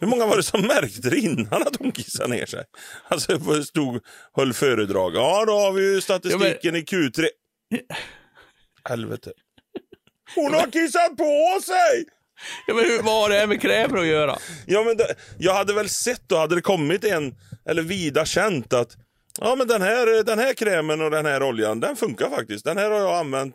[0.00, 2.64] Hur många var det som märkte det innan att hon kissade ner sig?
[3.08, 5.14] Alltså, stod höll föredrag.
[5.14, 7.28] Ja, då har vi ju statistiken i Q3.
[8.88, 9.32] Helvete.
[10.34, 12.04] Hon har kissat på sig!
[12.66, 14.38] Ja, men hur, vad har det här med krämer att göra?
[14.66, 17.34] Ja, men det, jag hade väl sett då, hade det kommit en,
[17.68, 18.96] eller vida känt att
[19.40, 22.64] ja, men den här, den här krämen och den här oljan, den funkar faktiskt.
[22.64, 23.54] Den här har jag använt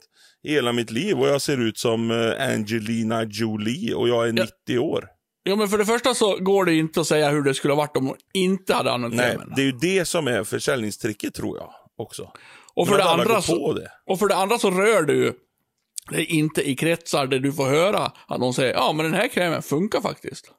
[0.54, 4.46] hela mitt liv och jag ser ut som eh, Angelina Jolie och jag är Ja.
[4.68, 5.08] 90 år.
[5.44, 7.78] Ja, men för det första så går det inte att säga hur det skulle ha
[7.82, 9.54] varit om hon inte hade använt Nej, krämen.
[9.56, 12.32] det är ju det som är försäljningstricket tror jag också.
[12.74, 13.92] och, för Men det andra så, det.
[14.06, 15.40] och för det andra så rör du
[16.12, 19.28] är inte i kretsar där du får höra att någon säger ja, men den här
[19.28, 20.52] krämen funkar faktiskt.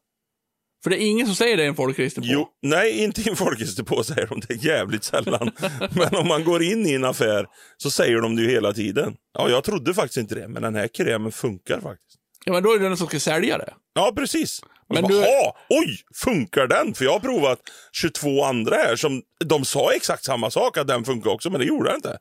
[0.82, 2.26] För det är ingen som säger det i en folkregister på.
[2.30, 5.50] Jo, nej, inte i en folkdepå säger de det jävligt sällan.
[5.90, 9.14] men om man går in i en affär så säger de det ju hela tiden.
[9.38, 12.18] Ja, jag trodde faktiskt inte det, men den här krämen funkar faktiskt.
[12.44, 13.74] Ja, men då är det den som ska sälja det.
[13.94, 14.60] Ja, precis.
[14.88, 16.94] Men så du- bara, "Ha, oj, funkar den?
[16.94, 17.58] För jag har provat
[17.92, 21.66] 22 andra här som de sa exakt samma sak, att den funkar också, men det
[21.66, 22.18] gjorde den inte.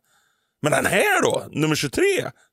[0.62, 2.02] Men den här då, nummer 23,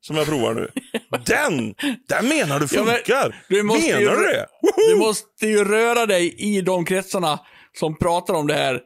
[0.01, 0.69] som jag provar nu.
[1.25, 1.75] den,
[2.09, 3.43] den menar du Ja, men funkar.
[3.49, 4.45] du menar ju- du det?
[4.87, 5.05] Du Woho!
[5.07, 7.39] måste ju röra dig i de kretsarna
[7.79, 8.81] som pratar om det här,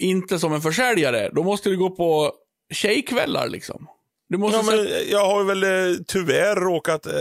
[0.00, 1.30] inte som en försäljare.
[1.34, 2.32] Då måste du gå på
[2.72, 3.86] tjejkvällar liksom.
[4.28, 7.12] Du måste Ja, men jag har väl eh, tyvärr råkat eh,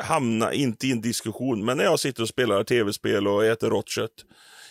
[0.00, 3.88] hamna, inte i en diskussion, men när jag sitter och spelar tv-spel och äter rått
[3.88, 4.10] kött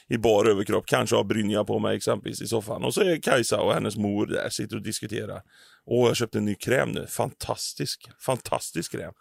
[0.09, 2.83] i bar överkropp, kanske har brynja på mig exempelvis i soffan.
[2.83, 5.41] Och så är Kajsa och hennes mor där, sitter och diskuterar.
[5.85, 7.07] Åh, jag köpte en ny kräm nu.
[7.07, 9.13] Fantastisk, fantastisk kräm.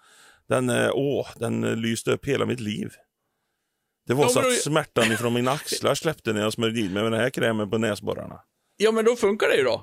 [0.48, 2.90] Den, eh, åh, den eh, lyste upp hela mitt liv.
[4.06, 6.92] Det var Ja, så att då- smärtan ifrån mina axlar släppte när jag smörjde in
[6.92, 8.40] mig med den här krämen på näsborrarna.
[8.76, 9.82] Ja, men då funkar det ju då.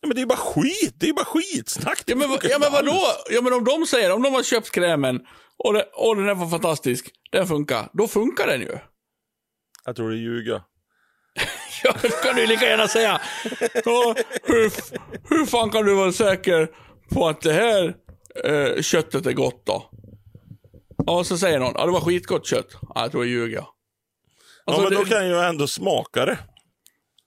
[0.00, 2.02] Ja, men det är bara skit, det är bara skitsnack.
[2.06, 3.00] Ja, men, ja, men vadå?
[3.30, 5.26] Ja, men om de säger, om de har köpt krämen
[5.56, 8.78] och, det, och den här var fantastisk, den funkar, då funkar den ju.
[9.84, 10.64] Jag tror det är ljuga.
[11.84, 13.20] Ja, det kan du lika gärna säga.
[13.84, 14.70] Ja, hur,
[15.34, 16.68] hur fan kan du vara säker
[17.14, 17.94] på att det här
[18.44, 19.90] eh, köttet är gott då?
[21.06, 22.68] Ja, så säger någon, ja det var skitgott kött.
[22.94, 23.56] Ja, jag tror jag ljuger.
[23.58, 23.74] Ja,
[24.66, 26.38] Alltså, men då det- kan jag ändå smaka det.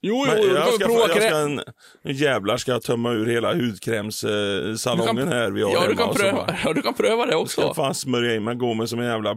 [0.03, 1.55] Jo, Men jo, du jag kan ska, prova jag ska en,
[2.03, 5.95] nu jävlar ska jag tömma ur hela hudkrämssalongen här vi har ja, du hemma.
[5.97, 7.61] kan och så pröva, ja, du kan pröva det ska också.
[7.61, 9.35] jag fan smörja in mig, gå med som en jävla...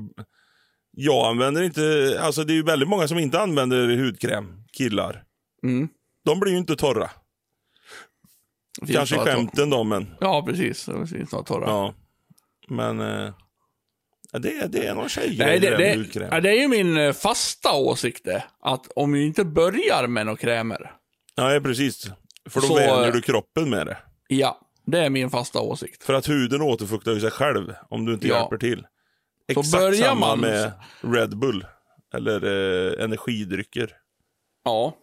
[0.96, 5.22] Jag använder inte, alltså det är ju väldigt många som inte använder hudkräm, killar.
[5.62, 5.88] Mm.
[6.24, 7.10] De blir ju inte torra.
[8.86, 10.86] Finns Kanske skämten då, men Ja, precis.
[10.86, 11.64] Det finns några torra.
[11.68, 11.94] ja.
[12.68, 13.34] Men eh,
[14.32, 16.28] det, är- det är någon tjejgrej Nej, det, det, hudkräm.
[16.32, 18.44] ja, det är ju min eh, fasta åsikt det.
[18.60, 20.92] Att om vi inte börjar med några krämer.
[21.36, 22.10] Nej, precis.
[22.50, 23.96] För då Så, vänjer eh, du kroppen med det.
[24.28, 26.04] Ja, det är min fasta åsikt.
[26.04, 28.36] För att huden återfuktar ju sig själv om du inte Ja.
[28.38, 28.86] hjälper till.
[29.52, 31.66] Så Exakt börjar samma man- med Red Bull
[32.14, 32.44] eller
[32.96, 33.96] eh, energidrycker.
[34.64, 34.96] Ja.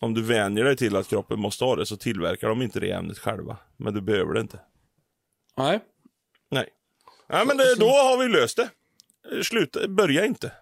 [0.00, 2.90] Om du vänjer dig till att kroppen måste ha det så tillverkar de inte det
[2.92, 3.56] ämnet själva.
[3.76, 4.60] Men du behöver det inte.
[5.56, 5.80] Nej.
[6.50, 6.68] Nej.
[7.28, 8.70] Ja, men det, då har vi löst det.
[9.44, 10.52] Sluta, börja inte.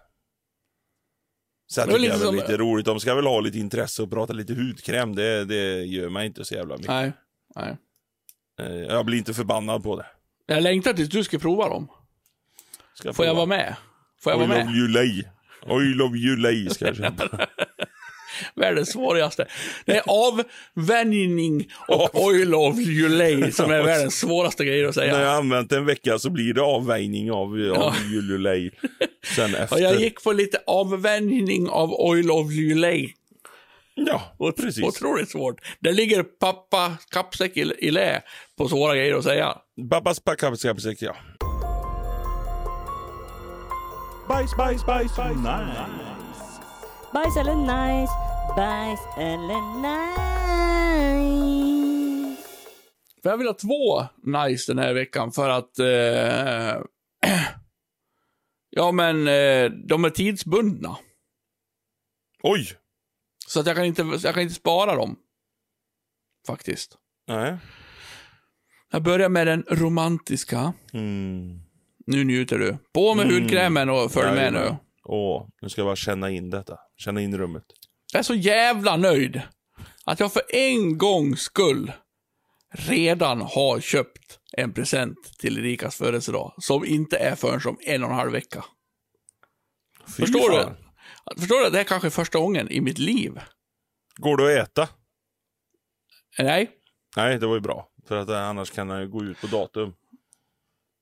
[1.71, 3.57] Sen Det är tycker jag lite väl som- lite roligt, de ska väl ha lite
[3.59, 5.15] intresse och prata lite hudkräm.
[5.15, 6.89] Det, det gör mig inte så jävla mycket.
[6.89, 7.11] Nej.
[7.55, 7.77] Nej.
[8.59, 10.05] Eh, Jag blir inte förbannad på det.
[10.45, 11.87] Jag längtar tills du ska prova dem.
[13.03, 13.75] Ska Får jag vara med?
[14.21, 14.75] Får jag I vara love med?
[14.75, 15.23] you lay.
[15.91, 17.47] I love you lay ska jag köpa.
[18.55, 19.45] Världens svåraste.
[19.85, 25.19] Det är avvänjning och oil of Julay som är världens svåraste grejer att När säga.
[25.21, 28.71] jag har använt en vecka så blir det avvägning av, av Jululej
[29.35, 29.75] sen efter.
[29.75, 33.13] Och jag gick på lite avvänjning av oil of Julay.
[33.95, 34.83] Ja, Ot- precis.
[34.83, 35.55] Otroligt svårt.
[35.79, 38.21] Där ligger pappa kappsäck i, i lä
[38.57, 39.57] på svåra grejer att säga.
[39.89, 41.15] Babbas packapsäck, ja.
[44.27, 45.41] Bajs, bajs, bajs, nice.
[47.13, 48.13] Bajs eller nice,
[48.55, 50.53] bajs eller nice.
[53.23, 55.79] För jag vill ha två nice den här veckan för att...
[55.79, 56.81] Eh,
[58.69, 60.97] ja, men eh, de är tidsbundna.
[62.43, 62.67] Oj!
[63.47, 65.15] Så att jag kan inte, jag kan inte spara dem.
[66.47, 66.97] Faktiskt.
[67.27, 67.57] Nej.
[68.91, 70.73] Jag börjar med den romantiska.
[70.93, 71.62] Mm.
[72.05, 72.77] Nu njuter du.
[72.93, 73.41] På med Mm.
[73.41, 74.59] hudkrämen och följ med nu.
[74.59, 74.79] Jajamän.
[75.05, 76.77] Åh, nu ska jag bara känna in detta.
[76.97, 77.63] Känna in rummet.
[78.13, 79.41] Jag är så jävla nöjd
[80.05, 81.91] att jag för en gångs skull
[82.73, 88.09] redan har köpt en present till Erikas födelsedag som inte är förrän som en och
[88.09, 88.65] en halv vecka.
[90.17, 90.63] Fy Förstår du?
[90.63, 90.75] fan.
[91.37, 91.69] Förstår du?
[91.69, 93.39] Det är kanske första gången i mitt liv.
[94.15, 94.89] Går det att äta?
[96.39, 96.69] Nej.
[97.15, 97.87] Nej, det var ju bra.
[98.07, 99.93] För att eh, annars kan han ju gå ut på datum.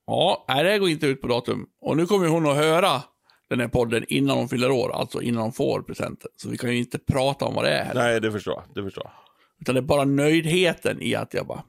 [0.06, 1.66] Ja, nej, det går inte ut på datum.
[1.82, 3.04] Och nu kommer hon att höra
[3.50, 6.32] den här podden innan hon fyller år, alltså innan hon får presenten.
[6.36, 8.02] Så vi kan ju inte prata om vad det är heller.
[8.02, 8.76] Nej, det förstår jag.
[8.76, 9.14] Det förstår jag.
[9.62, 11.64] Utan det är bara nöjdheten i att jag bara,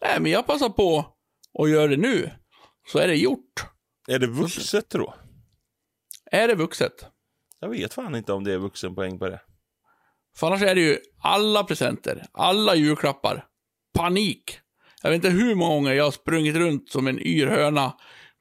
[0.00, 1.06] nej men jag passar på
[1.52, 2.30] och gör det nu.
[2.92, 3.66] Så är det gjort.
[4.08, 5.14] Är det vuxet då?
[6.30, 7.06] Är det vuxet?
[7.60, 9.40] Jag vet fan inte om det är vuxenpoäng på det.
[10.36, 13.46] För annars är det ju alla presenter, alla julklappar,
[13.94, 14.58] panik.
[15.04, 17.92] Jag vet inte hur många gånger jag har sprungit runt som en yr höna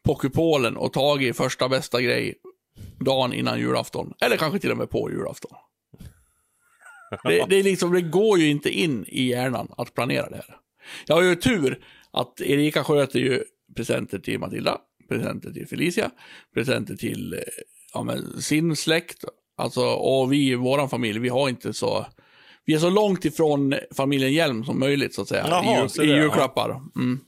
[0.06, 2.36] på kupolen och tagit första bästa grej
[3.00, 4.14] dagen innan julafton.
[4.22, 5.52] Eller kanske till och med på julafton.
[7.24, 10.58] Det, det, är liksom, det går ju inte in i hjärnan att planera det här.
[11.06, 13.44] Jag har ju tur att Erika sköter ju
[13.76, 14.78] presenter till Matilda,
[15.10, 16.12] presenter till Felicia,
[16.54, 17.40] presenter till eh,
[17.94, 19.26] ja, men, sin släkt.
[19.58, 22.06] Alltså, och vi i vår familj, vi har inte så...
[22.66, 25.46] Vi är så långt ifrån familjen Hjelm som möjligt, så att säga.
[25.48, 26.22] Jaha, I, jul, så i det, ja.
[26.22, 26.70] julklappar.
[26.96, 27.20] Mm.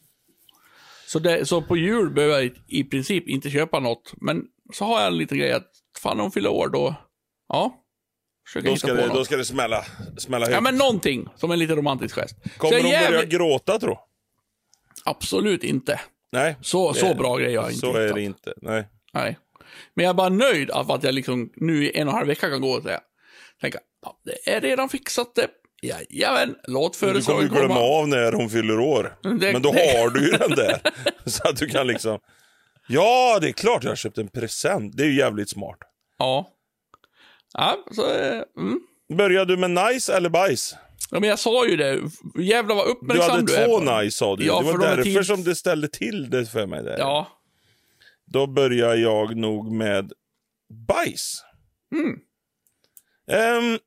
[1.08, 4.14] Så, det, så på jul behöver jag i- princip inte köpa något.
[4.22, 5.72] Men så har jag en liten grej att,
[6.02, 6.96] fan om hon fyller år då...
[7.48, 7.82] Ja.
[8.64, 9.16] Då ska, det, något.
[9.16, 9.86] då ska det smälla,
[10.18, 10.54] smälla högt.
[10.56, 12.36] Ja, men någonting som en lite romantisk gest.
[12.58, 13.98] Kommer de är börja jävligt- gråta tro?
[15.06, 16.00] Absolut inte.
[16.32, 16.56] Nej.
[16.62, 18.16] Så, så bra grej har jag inte Så är hittat.
[18.16, 18.54] det inte.
[18.62, 18.88] Nej.
[19.14, 19.38] Nej.
[19.94, 22.28] Men jag är bara nöjd av att jag liksom nu i en och en halv
[22.28, 23.00] vecka kan gå och säga,
[23.62, 25.48] tänka, ja, det är redan fixat det.
[25.82, 27.80] Jajamän, låt Du kommer ju glömma komma.
[27.80, 29.18] av när hon fyller år.
[29.22, 30.80] Det- Men då det- har du ju den där.
[31.26, 32.20] Så att du kan liksom...
[32.88, 34.98] Ja, det är klart jag har köpt en present.
[34.98, 35.78] Det är ju jävligt smart.
[36.18, 36.52] Ja.
[37.54, 38.80] Ja, så, eh, mm.
[39.14, 40.76] Börjar du med nice eller bajs?
[41.12, 42.00] ja, men jag sa ju det.
[42.40, 43.66] Jävlar vad Du uppmärksam hade du, är.
[43.66, 44.02] två på det.
[44.04, 44.46] nice sa du.
[44.46, 46.98] Ja, det var är därför tids- som det ställde till det för mig där.
[46.98, 47.28] Ja.
[48.26, 50.12] Då börjar jag nog med
[50.88, 51.44] bajs.
[51.96, 52.20] Mm.
[53.32, 53.80] Ehm,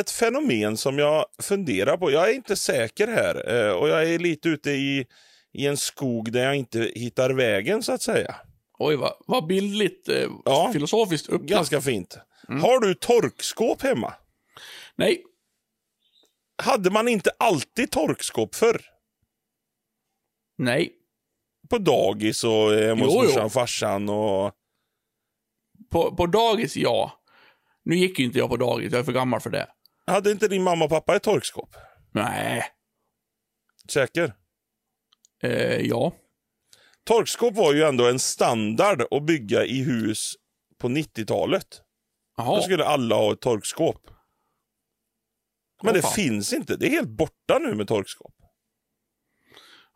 [0.00, 2.10] ett fenomen som jag funderar på.
[2.10, 5.06] Jag är inte säker här eh, och jag är lite ute i,
[5.52, 8.34] i en skog där jag inte hittar vägen så att säga.
[8.78, 10.70] Oj, vad, vad bildligt eh, Ja.
[10.72, 11.50] filosofiskt upplagt.
[11.50, 12.18] Ganska fint.
[12.48, 12.60] Mm.
[12.62, 14.14] Har du torkskåp hemma?
[14.96, 15.22] Nej,
[16.62, 18.80] Hade man inte alltid torkskåp förr?
[20.58, 20.92] nej.
[21.70, 24.52] På dagis och eh, hemma hos morsan och farsan och...
[25.90, 27.12] På, på dagis, ja.
[27.84, 29.66] Nu gick ju inte jag på dagis, jag är för gammal för det.
[30.06, 31.76] Hade inte din mamma och pappa ett torkskåp?
[32.12, 32.64] Nej.
[33.92, 34.34] Säker?
[35.42, 36.12] Eh, ja.
[37.04, 40.34] Torkskåp var ju ändå en standard att bygga i hus
[40.78, 41.68] på 90-talet.
[42.36, 42.62] Då Jaha.
[42.62, 44.00] skulle alla ha ett torkskåp.
[45.82, 46.12] Men Åh, det fan.
[46.12, 46.76] finns inte.
[46.76, 48.34] Det är helt borta nu med torkskåp.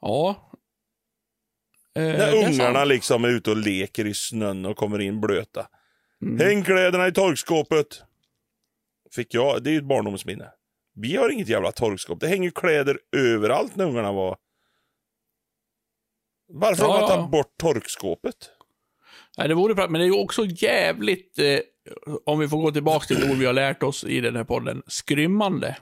[0.01, 0.51] Ja.
[1.95, 2.89] Eh, När är ungarna sant.
[2.89, 5.69] liksom är ute och leker i snön och kommer in blöta.
[6.23, 6.47] Mm.
[6.47, 8.03] Häng kläderna i torkskåpet.
[9.17, 9.63] Fick jag.
[9.63, 10.51] Det är ju ett barndomsminne.
[10.95, 12.21] Vi har inget jävla torkskåp.
[12.21, 14.37] Det hänger kläder överallt när ungarna var...
[16.53, 17.17] Varför Ja, har man ja.
[17.17, 18.37] tagit bort torkskåpet?
[19.39, 21.59] Nej, det vore bra, men det är ju också jävligt, eh,
[22.25, 24.45] om vi får gå tillbaka till ett ord vi har lärt oss i den här
[24.45, 25.77] podden, skrymmande.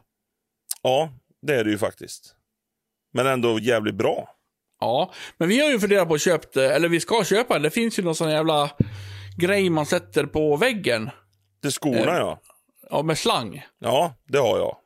[0.82, 1.12] Ja,
[1.43, 2.35] det är det ju faktiskt.
[3.12, 4.28] Men ändå jävligt bra.
[4.80, 7.99] Ja, men vi har ju funderat på att köpa, eller vi ska köpa, det finns
[7.99, 8.70] ju någon sån jävla
[9.39, 11.11] grej man sätter på väggen.
[11.62, 12.18] Till skorna Eh.
[12.18, 12.41] ja.
[12.91, 13.66] Ja, med slang.
[13.78, 14.76] Ja, det har jag.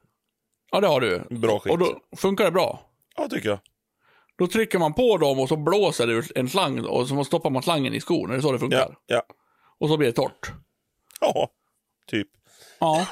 [0.70, 1.24] Ja, det har du.
[1.30, 1.72] Bra skit.
[1.72, 2.80] Och då funkar det bra.
[3.16, 3.58] Ja, tycker jag.
[4.38, 7.50] Då trycker man på dem och så blåser det ur en slang och så stoppar
[7.50, 8.30] man slangen i skon.
[8.30, 8.78] Är det så det funkar?
[8.78, 9.22] Ja, ja.
[9.78, 10.52] Och så blir det torrt.
[11.20, 11.48] Ja,
[12.06, 12.28] typ.
[12.78, 13.06] Ja.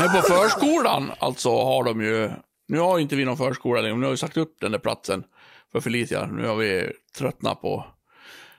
[0.00, 2.30] Men på förskolan alltså har de ju,
[2.68, 5.24] nu har inte vi någon förskola längre, nu har vi sagt upp den där platsen
[5.72, 6.26] för Felicia.
[6.26, 7.84] Nu har vi tröttnat på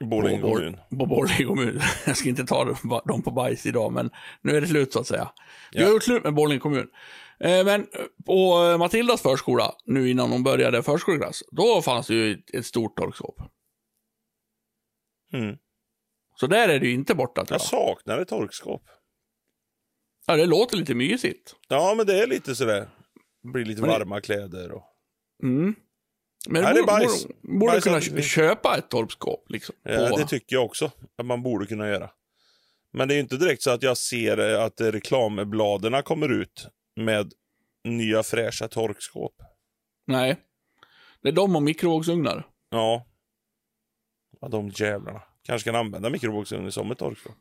[0.10, 0.78] Borlänge kommun.
[0.90, 1.80] Borlänge kommun.
[2.06, 2.76] Jag ska inte ta
[3.06, 4.10] dem på bajs idag, men
[4.42, 5.32] nu är det slut så att säga.
[5.72, 5.86] Vi Ja.
[5.86, 6.88] har gjort slut med Borlänge kommun.
[7.40, 7.88] Eh, Men
[8.26, 13.36] på Matildas förskola, nu innan hon började förskoleklass, då fanns det ju ett- stort torkskåp.
[15.34, 15.58] Mm.
[16.36, 17.68] Så där är det ju inte borta tror Jag jag.
[17.98, 18.84] saknar ett torkskåp.
[20.28, 21.56] Ja, det låter lite mysigt.
[21.68, 22.90] Ja, men det är lite sådär.
[23.44, 24.84] Det blir lite Men det- varma kläder och...
[25.44, 25.76] Mm.
[26.50, 27.08] Men Nej, det borde,
[27.60, 29.46] borde, Bajs kunna köpa ett torpskåp.
[29.50, 32.10] Liksom, Ja, på- det tycker jag också att man borde kunna göra.
[32.94, 37.34] Men det är inte direkt så att jag ser eh, att reklambladen kommer ut med
[37.84, 39.36] nya fräscha torkskåp.
[40.08, 40.38] Nej.
[41.22, 42.48] Det är de och mikrovågsugnar.
[42.70, 43.06] Ja.
[44.42, 45.22] ja de jävlarna.
[45.44, 47.36] Kanske kan använda mikrovågsugnen som ett torkskåp.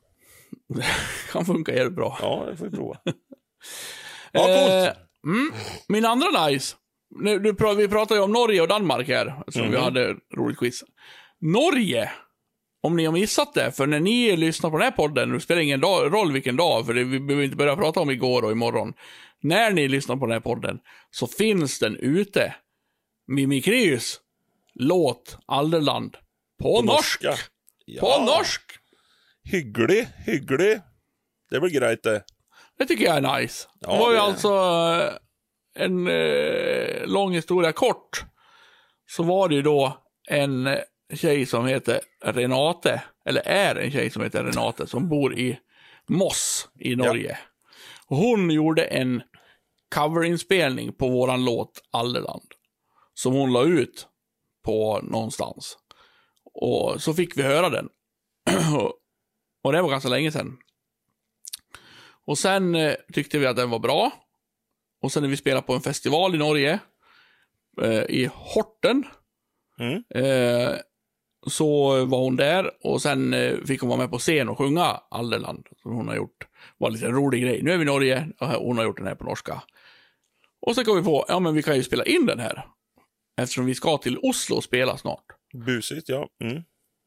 [1.32, 2.18] kan funka jävligt bra.
[2.20, 2.96] Ja, det får vi prova.
[4.32, 4.96] Ja, coolt.
[4.96, 5.52] Eh, mm.
[5.88, 6.76] Min andra nice.
[7.20, 9.84] Nu, du, vi pratade ju om Norge och Danmark här, eftersom vi Mhm.
[9.84, 10.84] hade roligt quiz.
[11.40, 12.10] Norge,
[12.82, 15.60] om ni har missat det, för när ni lyssnar på den här podden, det spelar
[15.60, 18.52] ingen dag, roll vilken dag, för det, vi behöver inte börja prata om igår och
[18.52, 18.92] imorgon.
[19.40, 20.78] När ni lyssnar på den här podden,
[21.10, 22.54] så finns den ute.
[23.26, 24.20] Mimmi Kryus
[24.74, 26.16] låt Alderland
[26.62, 27.22] på, På norsk.
[27.22, 27.34] norska.
[27.86, 28.00] Ja.
[28.00, 28.62] På norsk!
[29.44, 30.80] Hygglig, hygglig.
[31.50, 32.22] Det blir grejt det.
[32.78, 33.68] Det tycker jag är nice.
[33.80, 35.12] Ja, det var ju det alltså eh,
[35.74, 38.24] en eh, lång historia kort.
[39.06, 39.98] Så var det ju då
[40.28, 40.78] en eh,
[41.14, 45.58] tjej som heter Renate, eller är en tjej som heter Renate, som bor i
[46.08, 47.38] Moss i Norge.
[48.06, 49.22] Och hon gjorde en
[49.94, 52.52] coverinspelning på våran låt Alleland.
[53.14, 54.06] Som hon la ut
[54.64, 55.78] på någonstans.
[56.54, 57.88] Och så fick vi höra den.
[59.62, 60.58] och det var ganska länge sedan.
[62.24, 64.12] Och sen eh, tyckte vi att den var bra.
[65.02, 66.78] Och sen när vi spelade på en festival i Norge,
[67.82, 69.04] eh, i Horten,
[69.80, 70.02] Mm.
[70.14, 70.76] eh,
[71.46, 74.84] så var hon där och sen eh, fick hon vara med på scen och sjunga
[75.10, 76.46] Alleland, som hon har gjort.
[76.78, 77.62] var en liten rolig grej.
[77.62, 79.62] Nu är vi i Norge och hon har gjort den här på norska.
[80.60, 82.66] Och så kom vi på, ja men vi kan ju spela in den här.
[83.36, 85.24] Eftersom vi ska till Oslo och spela snart.
[85.66, 86.28] Busigt, ja.
[86.44, 86.62] Mm.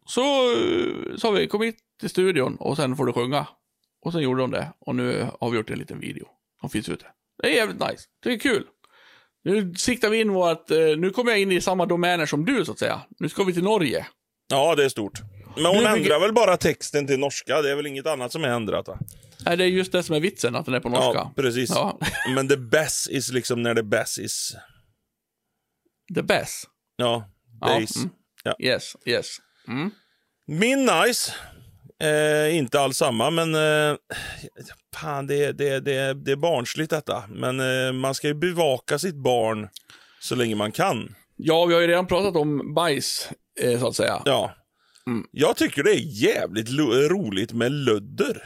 [0.06, 0.22] Så
[0.54, 3.48] eh, sa vi, kom hit till studion och sen får du sjunga.
[4.02, 4.74] Och sen gjorde de det.
[4.80, 6.28] Och nu har vi gjort en liten video
[6.60, 7.06] som finns ute.
[7.44, 8.04] Det är jävligt nice.
[8.24, 8.64] Det är kul.
[9.44, 12.66] Nu siktar vi in vårt, eh, nu kommer jag in i samma domäner som du
[12.66, 13.02] så att säga.
[13.20, 14.08] Nu ska vi till Norge.
[14.48, 15.20] Ja, det är stort.
[15.56, 17.62] Men hon ändrar väl bara texten till norska?
[17.62, 18.88] Det är väl inget annat som är ändrat?
[18.88, 19.00] Va?
[19.46, 21.18] Nej, det är just det som är vitsen, att den är på norska.
[21.18, 21.70] Ja, precis.
[21.70, 22.00] Ja.
[22.36, 24.56] Men the best is liksom när the best is...
[26.16, 26.68] The best.
[26.96, 27.30] Ja,
[27.62, 27.96] Ja, days.
[27.96, 28.10] mm.
[28.44, 28.56] Ja.
[28.60, 29.38] Yes, yes.
[29.68, 29.92] Mm.
[30.48, 31.34] Min nice,
[32.04, 33.98] eh, inte alls samma, men eh,
[34.96, 37.24] fan, det, det, det, det är barnsligt detta.
[37.30, 39.70] Men eh, man ska ju bevaka sitt barn
[40.20, 41.16] så länge man kan.
[41.36, 43.30] Ja, vi har ju redan pratat om bajs,
[43.62, 44.22] eh, så att säga.
[44.26, 44.56] Ja.
[45.08, 45.28] Mm.
[45.32, 46.70] Jag tycker det är jävligt
[47.10, 48.44] roligt med lödder.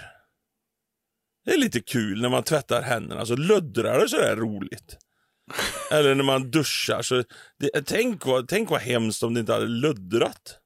[1.46, 4.98] Det är lite kul när man tvättar händerna, så löddrar det sådär roligt.
[5.92, 7.02] Eller när man duschar.
[7.02, 7.24] Så
[7.60, 10.60] det, tänk, vad, tänk vad hemskt om det inte hade löddrat.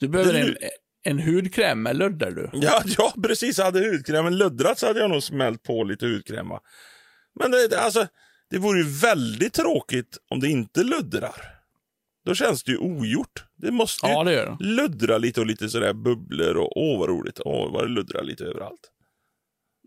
[0.00, 0.56] Du behöver en,
[1.02, 2.50] en hudkräm med lödder du.
[2.52, 3.58] Ja, ja, precis.
[3.58, 6.48] Hade hudkrämen löddrat så hade jag nog smält på lite hudkräm.
[6.48, 6.60] va.
[7.40, 8.06] Men det, alltså,
[8.50, 11.56] det vore ju väldigt tråkigt om det inte löddrar.
[12.24, 13.44] Då känns det ju ogjort.
[13.56, 14.56] Det måste ju Ja, det det.
[14.64, 17.40] löddra lite och lite sådär bubblor och åh vad roligt.
[17.44, 18.90] Åh vad det luddrar lite överallt.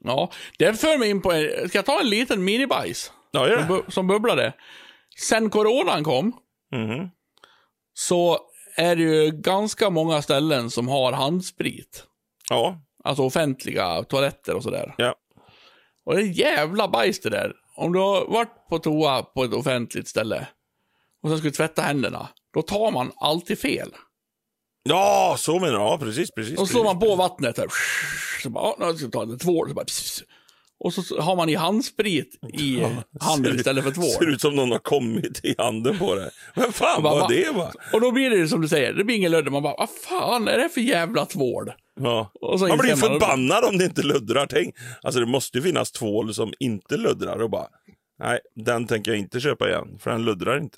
[0.03, 3.11] Ja, det för mig in på en, ska jag ta en liten minibajs?
[3.31, 3.73] Ja, gör som, det.
[3.73, 4.53] bu- som bubblade.
[5.29, 6.35] Sen coronan kom,
[6.71, 7.09] Mhm.
[7.93, 8.39] så
[8.75, 12.03] är det ju ganska många ställen som har handsprit.
[12.49, 14.95] Ja, Alltså offentliga toaletter och sådär.
[14.97, 15.15] ja.
[16.05, 17.53] Och det är jävla bajs det där.
[17.75, 20.47] Om du har varit på toa på ett offentligt ställe
[21.23, 23.91] och sen ska du tvätta händerna, då tar man alltid fel.
[24.83, 25.81] Ja, så menar jag.
[25.81, 26.59] Ja, precis, precis.
[26.59, 26.93] Och så slår precis.
[27.01, 27.67] man på vattnet här.
[28.43, 29.69] Så bara, ja, nu ska jag ta lite tvål.
[29.69, 30.23] Så bara, pss.
[30.83, 32.79] Och så har man i handsprit i
[33.19, 34.33] handen Ser- istället för Ser tvål.
[34.33, 36.29] ut som någon har kommit i handen på det.
[36.55, 37.27] Men fan vad va?
[37.29, 37.71] det var.
[37.93, 39.51] Och då blir det ju som du säger, det blir ingen lödder.
[39.51, 41.71] Man bara, vad fan är det för jävla tvål?
[41.99, 42.31] Ja.
[42.69, 44.45] Man blir förbannad om det inte löddrar.
[44.49, 47.67] Tänk, alltså det måste ju finnas tvål som inte löddrar och bara,
[48.19, 50.77] nej, den tänker jag inte köpa igen, för den löddrar inte.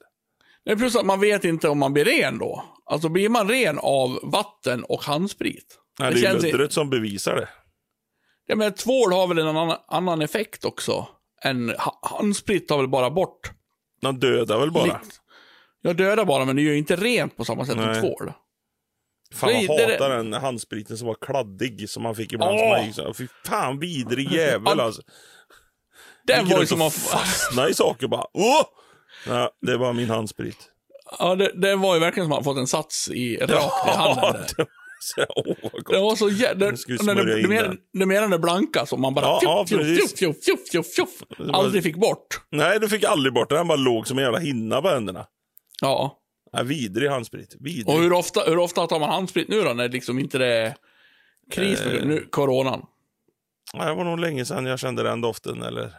[0.66, 2.64] Nej, plus att man vet inte om man blir ren då.
[2.86, 5.66] Alltså blir man ren av vatten och handsprit?
[6.00, 7.48] Nej, Det det, är i- löddret som bevisar det.
[8.46, 11.08] Ja, men tvål har väl en annan, annan effekt också.
[11.44, 13.52] Än ha- handsprit tar väl bara bort.
[14.02, 14.84] Den dödar väl bara.
[14.86, 15.00] Lite.
[15.82, 17.96] Jag dödar bara, men det gör inte rent på samma sätt Nej.
[17.96, 18.34] som tvål.
[19.34, 22.56] Fan jag Det- det- hatar den handspriten som var kladdig som man fick ibland.
[22.60, 22.92] Åh!
[22.92, 25.02] Som man fy fan vidrig jävel alltså.
[26.28, 26.94] Den var ju som att...
[26.94, 28.26] fastna i saker bara.
[28.34, 28.62] Åh!
[29.28, 30.58] Ja, det var min handsprit.
[31.20, 33.90] Ja, det, det var ju verkligen som att man fått en sats i, rakt i
[33.98, 34.46] handen.
[35.18, 35.26] Där.
[35.26, 35.94] det var så, åh, vad gott.
[35.96, 36.68] Det var så jävla...
[37.40, 38.42] In mer, den.
[38.42, 40.20] blanka som man bara Ja, ja, fjuff, fjuff, precis.
[40.20, 42.28] fjuff, fjuff, fjuff, fjuff, fjuff, var- aldrig fick bort.
[42.52, 43.58] Nej, du fick aldrig bort den.
[43.58, 45.26] Den bara låg som en jävla hinna på händerna.
[45.82, 46.20] Ja.
[46.52, 47.56] Ja, vidrig handsprit.
[47.60, 47.96] Vidrig.
[47.96, 50.76] Och hur ofta, hur ofta tar man handsprit nu då, när liksom inte det är
[51.52, 52.06] kris med Eh.
[52.08, 52.86] nu, coronan?
[53.74, 55.62] Det var nog länge sedan jag kände den doften.
[55.64, 55.92] Eller...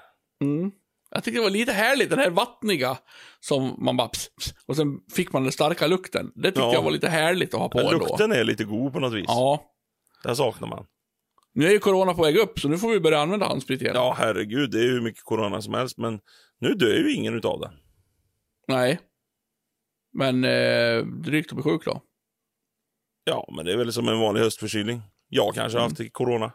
[0.44, 0.70] Mm.
[1.10, 2.98] Jag tycker det var lite härligt, den här vattniga
[3.40, 6.32] som man bara pss, pss, och sen fick man den starka lukten.
[6.34, 6.72] Det tyckte Ja.
[6.72, 7.92] jag var lite härligt att ha på ändå.
[7.92, 9.24] lukten är lite god på något vis.
[9.28, 9.64] Ja.
[10.24, 10.86] Det saknar man.
[11.54, 13.94] Nu är ju corona på väg upp, så nu får vi börja använda handsprit igen.
[13.94, 14.70] Ja, herregud.
[14.70, 15.98] Det är ju hur mycket corona som helst.
[15.98, 16.20] Men
[16.58, 17.70] nu dör ju ingen utav det.
[18.68, 19.00] Nej.
[20.12, 22.02] Men eh, drygt att bli sjuk då.
[23.24, 25.02] Ja, men det är väl som en vanlig höstförkylning.
[25.28, 26.52] Jag kanske har haft corona.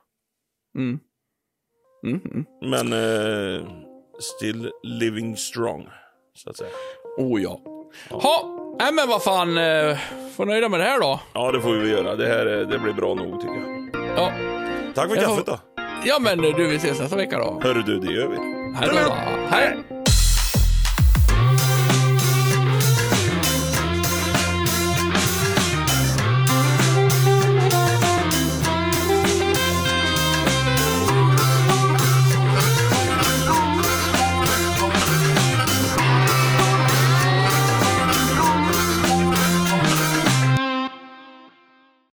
[0.77, 0.99] Mm.
[2.05, 2.45] Mm, mm.
[2.61, 3.67] Men eh,
[4.21, 5.87] still living strong,
[6.35, 6.69] så att säga.
[7.17, 7.59] Oh ja.
[8.09, 9.97] Ha, nej men vad fan, eh,
[10.37, 11.19] får nöjda med det här då.
[11.33, 12.15] Ja, det får vi göra.
[12.15, 13.89] Det här är- det blir bra nog, tycker jag.
[14.17, 14.31] Ja,
[14.95, 15.59] Tack för Jag kaffet då.
[16.05, 17.59] ja men du, vi ses nästa vecka då.
[17.63, 18.37] Hörru du, det gör vi.
[18.79, 19.13] Hej då.
[19.49, 19.77] Hej.